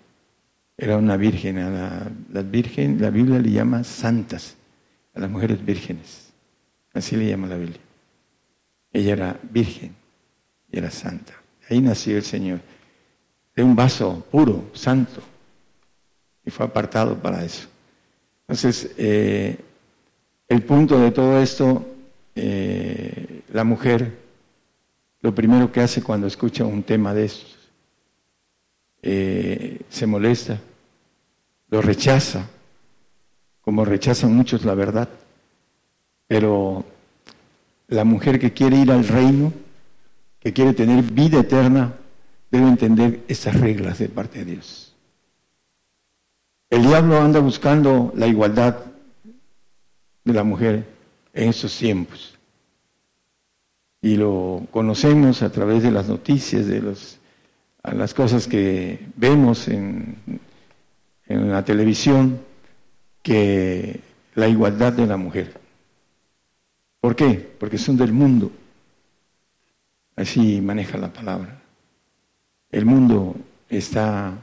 Era 0.77 0.97
una 0.97 1.17
virgen. 1.17 1.59
A 1.59 2.11
la, 2.33 2.43
virgen, 2.43 3.01
la 3.01 3.11
Biblia 3.11 3.39
le 3.39 3.53
llama 3.53 3.85
santas, 3.85 4.57
a 5.15 5.21
las 5.21 5.31
mujeres 5.31 5.65
vírgenes. 5.65 6.33
Así 6.93 7.15
le 7.15 7.29
llama 7.29 7.47
la 7.47 7.57
Biblia. 7.57 7.81
Ella 8.93 9.13
era 9.13 9.41
virgen 9.41 9.95
y 10.73 10.77
era 10.77 10.91
santa. 10.91 11.35
Ahí 11.69 11.81
nació 11.81 12.17
el 12.17 12.25
Señor. 12.25 12.59
De 13.55 13.63
un 13.63 13.77
vaso 13.77 14.27
puro, 14.29 14.73
santo. 14.73 15.23
Y 16.45 16.51
fue 16.51 16.67
apartado 16.67 17.17
para 17.17 17.45
eso. 17.45 17.69
Entonces, 18.49 18.91
eh, 18.99 19.57
el 20.51 20.65
punto 20.65 20.99
de 20.99 21.13
todo 21.13 21.41
esto, 21.41 21.87
eh, 22.35 23.43
la 23.53 23.63
mujer, 23.63 24.19
lo 25.21 25.33
primero 25.33 25.71
que 25.71 25.81
hace 25.81 26.03
cuando 26.03 26.27
escucha 26.27 26.65
un 26.65 26.83
tema 26.83 27.15
de 27.15 27.25
estos, 27.27 27.57
eh, 29.01 29.81
se 29.89 30.07
molesta, 30.09 30.59
lo 31.69 31.81
rechaza, 31.81 32.49
como 33.61 33.85
rechazan 33.85 34.35
muchos 34.35 34.65
la 34.65 34.75
verdad. 34.75 35.09
Pero 36.27 36.85
la 37.87 38.03
mujer 38.03 38.41
que 38.41 38.53
quiere 38.53 38.77
ir 38.77 38.91
al 38.91 39.07
reino, 39.07 39.53
que 40.41 40.53
quiere 40.53 40.73
tener 40.73 41.05
vida 41.05 41.39
eterna, 41.39 41.95
debe 42.51 42.67
entender 42.67 43.21
esas 43.29 43.55
reglas 43.55 44.01
de 44.01 44.09
parte 44.09 44.41
de 44.41 44.57
Dios. 44.57 44.97
El 46.71 46.83
diablo 46.83 47.21
anda 47.21 47.39
buscando 47.39 48.13
la 48.17 48.27
igualdad 48.27 48.90
de 50.31 50.37
la 50.37 50.45
mujer 50.45 50.87
en 51.33 51.49
esos 51.51 51.77
tiempos. 51.77 52.39
Y 54.03 54.17
lo 54.17 54.67
conocemos 54.71 55.43
a 55.43 55.53
través 55.53 55.83
de 55.83 55.91
las 55.91 56.09
noticias, 56.09 56.67
de 56.67 56.81
los, 56.81 57.19
las 57.83 58.15
cosas 58.15 58.47
que 58.47 59.07
vemos 59.17 59.69
en, 59.69 60.17
en 61.27 61.51
la 61.51 61.65
televisión, 61.65 62.41
que 63.23 64.01
la 64.35 64.49
igualdad 64.49 64.93
de 64.93 65.07
la 65.07 65.17
mujer. 65.17 65.61
¿Por 67.01 67.15
qué? 67.15 67.35
Porque 67.59 67.79
son 67.79 67.97
del 67.97 68.13
mundo. 68.13 68.51
Así 70.17 70.61
maneja 70.61 70.99
la 70.99 71.13
palabra. 71.13 71.63
El 72.71 72.87
mundo 72.87 73.37
está 73.69 74.39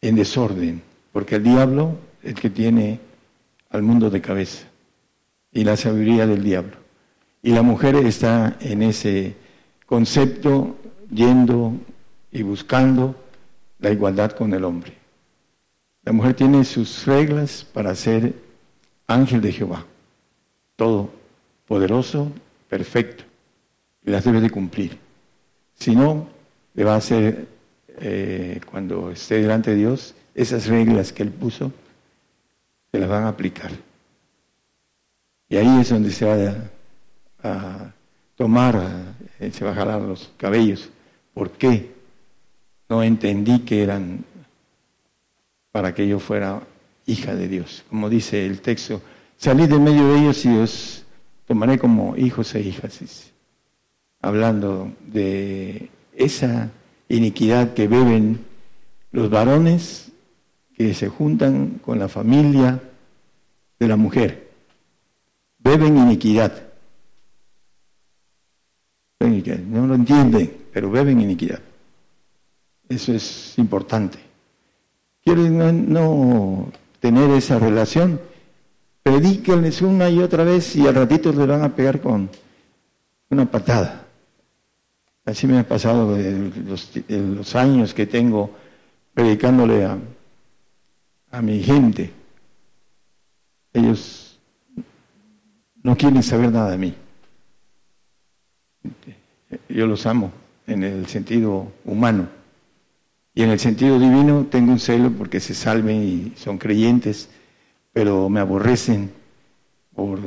en 0.00 0.14
desorden, 0.14 0.82
porque 1.12 1.36
el 1.36 1.44
diablo, 1.44 1.98
el 2.22 2.34
que 2.34 2.50
tiene 2.50 3.00
al 3.70 3.82
mundo 3.82 4.10
de 4.10 4.20
cabeza 4.20 4.66
y 5.52 5.64
la 5.64 5.76
sabiduría 5.76 6.26
del 6.26 6.42
diablo. 6.42 6.76
Y 7.42 7.50
la 7.50 7.62
mujer 7.62 7.96
está 7.96 8.56
en 8.60 8.82
ese 8.82 9.36
concepto 9.86 10.76
yendo 11.10 11.72
y 12.32 12.42
buscando 12.42 13.14
la 13.78 13.90
igualdad 13.90 14.32
con 14.32 14.52
el 14.52 14.64
hombre. 14.64 14.92
La 16.02 16.12
mujer 16.12 16.34
tiene 16.34 16.64
sus 16.64 17.06
reglas 17.06 17.66
para 17.72 17.94
ser 17.94 18.34
ángel 19.06 19.40
de 19.40 19.52
Jehová, 19.52 19.84
todo 20.76 21.10
poderoso, 21.66 22.30
perfecto, 22.68 23.24
y 24.04 24.10
las 24.10 24.24
debe 24.24 24.40
de 24.40 24.50
cumplir. 24.50 24.98
Si 25.74 25.94
no, 25.94 26.28
le 26.74 26.84
va 26.84 26.94
a 26.94 26.98
hacer, 26.98 27.48
eh, 28.00 28.60
cuando 28.70 29.10
esté 29.10 29.40
delante 29.40 29.70
de 29.70 29.76
Dios, 29.76 30.14
esas 30.34 30.66
reglas 30.66 31.12
que 31.12 31.22
él 31.22 31.30
puso, 31.30 31.72
las 32.98 33.08
van 33.08 33.24
a 33.24 33.28
aplicar. 33.28 33.70
Y 35.48 35.56
ahí 35.56 35.80
es 35.80 35.90
donde 35.90 36.10
se 36.10 36.24
va 36.24 36.54
a, 37.42 37.92
tomar, 38.34 39.14
eh, 39.38 39.50
se 39.52 39.64
va 39.64 39.70
a 39.70 39.74
jalar 39.74 40.02
los 40.02 40.30
cabellos. 40.36 40.90
¿Por 41.32 41.52
qué? 41.52 41.94
No 42.88 43.02
entendí 43.02 43.60
que 43.60 43.82
eran 43.82 44.24
para 45.70 45.94
que 45.94 46.06
yo 46.06 46.18
fuera 46.18 46.62
hija 47.06 47.34
de 47.34 47.48
Dios. 47.48 47.84
Como 47.88 48.08
dice 48.08 48.44
el 48.44 48.60
texto, 48.60 49.00
salí 49.36 49.66
de 49.66 49.78
medio 49.78 50.08
de 50.08 50.20
ellos 50.20 50.44
y 50.44 50.56
os 50.56 51.04
tomaré 51.46 51.78
como 51.78 52.16
hijos 52.16 52.54
e 52.54 52.60
hijas. 52.60 53.32
Hablando 54.20 54.92
de 55.06 55.90
esa 56.14 56.70
iniquidad 57.08 57.74
que 57.74 57.88
beben 57.88 58.44
los 59.12 59.30
varones 59.30 60.10
que 60.76 60.92
se 60.92 61.08
juntan 61.08 61.80
con 61.82 61.98
la 61.98 62.08
familia 62.08 62.78
de 63.78 63.88
la 63.88 63.96
mujer. 63.96 64.50
Beben 65.58 65.96
iniquidad. 65.96 66.66
No 69.18 69.86
lo 69.86 69.94
entienden, 69.94 70.52
pero 70.72 70.90
beben 70.90 71.20
iniquidad. 71.20 71.60
Eso 72.88 73.12
es 73.12 73.54
importante. 73.56 74.18
Quieren 75.24 75.92
no, 75.92 76.70
tener 77.00 77.30
esa 77.30 77.58
relación, 77.58 78.20
predíquenles 79.02 79.82
una 79.82 80.08
y 80.10 80.20
otra 80.20 80.44
vez 80.44 80.76
y 80.76 80.86
al 80.86 80.94
ratito 80.94 81.32
les 81.32 81.46
van 81.46 81.62
a 81.62 81.74
pegar 81.74 82.00
con 82.00 82.28
una 83.30 83.50
patada. 83.50 84.04
Así 85.24 85.46
me 85.46 85.58
ha 85.58 85.66
pasado 85.66 86.16
los, 86.16 87.56
años 87.56 87.94
que 87.94 88.06
tengo 88.06 88.50
predicándole 89.12 89.84
a, 89.84 89.98
a 91.36 91.42
mi 91.42 91.62
gente. 91.62 92.10
Ellos 93.74 94.38
no 95.82 95.94
quieren 95.94 96.22
saber 96.22 96.50
nada 96.50 96.70
de 96.70 96.78
mí. 96.78 96.94
Yo 99.68 99.86
los 99.86 100.06
amo 100.06 100.32
en 100.66 100.82
el 100.82 101.06
sentido 101.08 101.70
humano. 101.84 102.28
Y 103.34 103.42
en 103.42 103.50
el 103.50 103.60
sentido 103.60 103.98
divino 103.98 104.46
tengo 104.50 104.72
un 104.72 104.78
celo 104.78 105.12
porque 105.12 105.40
se 105.40 105.52
salven 105.52 106.02
y 106.02 106.32
son 106.38 106.56
creyentes, 106.56 107.28
pero 107.92 108.30
me 108.30 108.40
aborrecen 108.40 109.10
por 109.94 110.18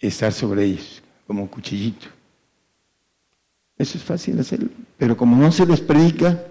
estar 0.00 0.32
sobre 0.32 0.64
ellos 0.64 1.00
como 1.28 1.42
un 1.42 1.48
cuchillito. 1.48 2.08
Eso 3.78 3.98
es 3.98 4.02
fácil 4.02 4.40
hacerlo. 4.40 4.68
Pero 4.98 5.16
como 5.16 5.36
no 5.36 5.52
se 5.52 5.64
les 5.64 5.80
predica, 5.80 6.42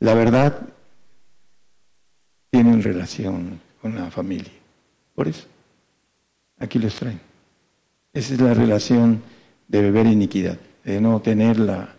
la 0.00 0.14
verdad 0.14 0.75
tienen 2.56 2.82
relación 2.82 3.60
con 3.82 3.94
la 3.94 4.10
familia. 4.10 4.50
Por 5.14 5.28
eso, 5.28 5.46
aquí 6.58 6.78
los 6.78 6.94
traen. 6.94 7.20
Esa 8.14 8.32
es 8.32 8.40
la 8.40 8.54
relación 8.54 9.22
de 9.68 9.82
beber 9.82 10.06
iniquidad, 10.06 10.58
de 10.82 10.98
no 10.98 11.20
tener 11.20 11.58
la, 11.58 11.94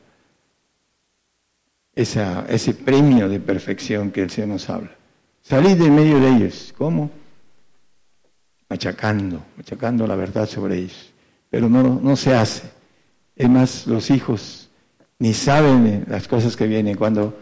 esa, 1.93 2.47
ese 2.49 2.73
premio 2.73 3.29
de 3.29 3.39
perfección 3.39 4.09
que 4.09 4.23
el 4.23 4.31
Señor 4.31 4.49
nos 4.49 4.67
habla. 4.67 4.89
Salir 5.43 5.77
de 5.77 5.91
medio 5.91 6.19
de 6.19 6.29
ellos. 6.29 6.73
¿Cómo? 6.75 7.11
Machacando, 8.67 9.45
machacando 9.57 10.07
la 10.07 10.15
verdad 10.15 10.49
sobre 10.49 10.79
ellos. 10.79 11.13
Pero 11.51 11.69
no, 11.69 11.99
no 12.01 12.15
se 12.15 12.33
hace. 12.33 12.63
Es 13.35 13.47
más, 13.47 13.85
los 13.85 14.09
hijos 14.09 14.71
ni 15.19 15.35
saben 15.35 16.05
las 16.07 16.27
cosas 16.27 16.55
que 16.55 16.65
vienen. 16.65 16.97
Cuando 16.97 17.37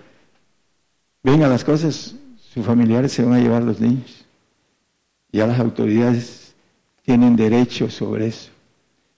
vengan 1.23 1.49
las 1.49 1.63
cosas, 1.63 2.15
sus 2.55 2.65
familiares 2.65 3.11
se 3.11 3.21
van 3.21 3.33
a 3.33 3.39
llevar 3.41 3.63
los 3.63 3.81
niños. 3.81 4.23
Ya 5.29 5.45
las 5.45 5.59
autoridades 5.59 6.55
tienen 7.01 7.35
derecho 7.35 7.89
sobre 7.89 8.27
eso, 8.27 8.49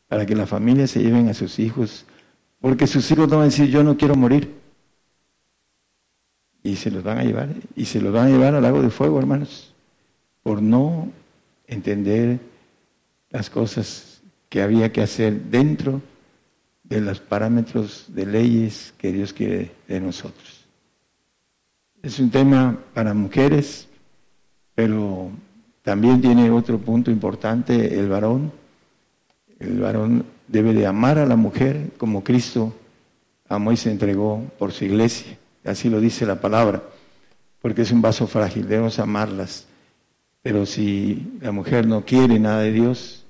para 0.08 0.26
que 0.26 0.36
la 0.36 0.48
familia 0.48 0.88
se 0.88 1.04
lleven 1.04 1.30
a 1.30 1.36
sus 1.36 1.60
hijos, 1.60 2.08
porque 2.60 2.88
sus 2.88 3.10
hijos 3.12 3.30
van 3.30 3.42
a 3.42 3.44
decir, 3.44 3.70
yo 3.70 3.84
no 3.84 3.96
quiero 3.96 4.16
morir. 4.16 4.56
Y 6.64 6.78
se 6.78 6.90
los 6.90 7.04
van 7.04 7.20
a 7.20 7.24
llevar, 7.24 7.50
y 7.76 7.86
se 7.86 8.02
los 8.02 8.12
van 8.12 8.26
a 8.26 8.30
llevar 8.32 8.56
al 8.56 8.64
lago 8.64 8.82
de 8.82 8.90
fuego, 8.90 9.20
hermanos, 9.20 9.72
por 10.42 10.60
no 10.60 11.08
entender 11.68 12.40
las 13.30 13.52
cosas 13.52 14.20
que 14.50 14.64
había 14.64 14.92
que 14.92 15.04
hacer 15.04 15.40
dentro 15.44 16.02
de 16.84 17.02
los 17.02 17.20
parámetros 17.20 18.06
de 18.08 18.26
leyes 18.26 18.96
que 18.98 19.12
Dios 19.12 19.32
quiere 19.32 19.74
de 19.88 20.02
nosotros. 20.02 20.57
Es 22.08 22.20
un 22.20 22.32
tema 22.32 22.78
para 22.94 23.14
mujeres, 23.14 23.90
pero 24.74 25.30
también 25.82 26.22
tiene 26.22 26.50
otro 26.50 26.78
punto 26.78 27.12
importante, 27.12 28.00
el 28.00 28.08
varón. 28.08 28.54
El 29.60 29.82
varón 29.82 30.26
debe 30.48 30.72
de 30.72 30.88
amar 30.88 31.18
a 31.18 31.26
la 31.26 31.36
mujer 31.36 31.90
como 31.98 32.24
Cristo 32.24 32.74
amó 33.50 33.74
y 33.74 33.76
se 33.76 33.92
entregó 33.92 34.42
por 34.58 34.72
su 34.72 34.86
iglesia. 34.86 35.38
Así 35.66 35.90
lo 35.90 36.00
dice 36.00 36.26
la 36.26 36.40
palabra, 36.40 36.82
porque 37.62 37.82
es 37.82 37.92
un 37.92 38.02
vaso 38.02 38.26
frágil, 38.26 38.70
debemos 38.70 39.00
amarlas. 39.00 39.68
Pero 40.42 40.66
si 40.66 41.38
la 41.42 41.52
mujer 41.52 41.88
no 41.88 42.06
quiere 42.06 42.40
nada 42.40 42.62
de 42.62 42.72
Dios, 42.72 43.26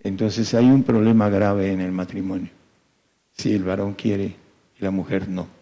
entonces 0.00 0.54
hay 0.54 0.64
un 0.64 0.84
problema 0.84 1.28
grave 1.28 1.70
en 1.70 1.82
el 1.82 1.92
matrimonio 1.92 2.48
si 3.32 3.52
el 3.52 3.62
varón 3.62 3.92
quiere 3.92 4.36
y 4.78 4.82
la 4.82 4.90
mujer 4.90 5.28
no. 5.28 5.61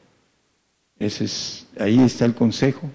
Ese 1.00 1.24
es, 1.24 1.66
ahí 1.78 1.98
está 1.98 2.26
el 2.26 2.34
consejo. 2.34 2.88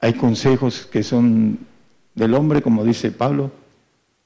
Hay 0.00 0.12
consejos 0.12 0.86
que 0.86 1.02
son 1.02 1.58
del 2.14 2.34
hombre, 2.34 2.62
como 2.62 2.84
dice 2.84 3.10
Pablo, 3.10 3.50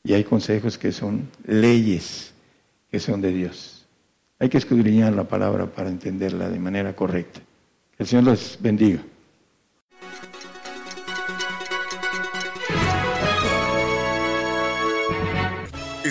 y 0.05 0.13
hay 0.13 0.25
consejos 0.25 0.77
que 0.77 0.93
son 0.93 1.29
leyes 1.47 2.35
que 2.91 3.01
son 3.01 3.23
de 3.23 3.33
Dios. 3.33 3.87
Hay 4.39 4.49
que 4.49 4.59
escudriñar 4.59 5.15
la 5.15 5.25
palabra 5.25 5.67
para 5.67 5.89
entenderla 5.89 6.51
de 6.51 6.59
manera 6.59 6.95
correcta. 6.95 7.41
Que 7.97 8.03
el 8.03 8.07
Señor 8.07 8.25
los 8.25 8.59
bendiga. 8.61 9.01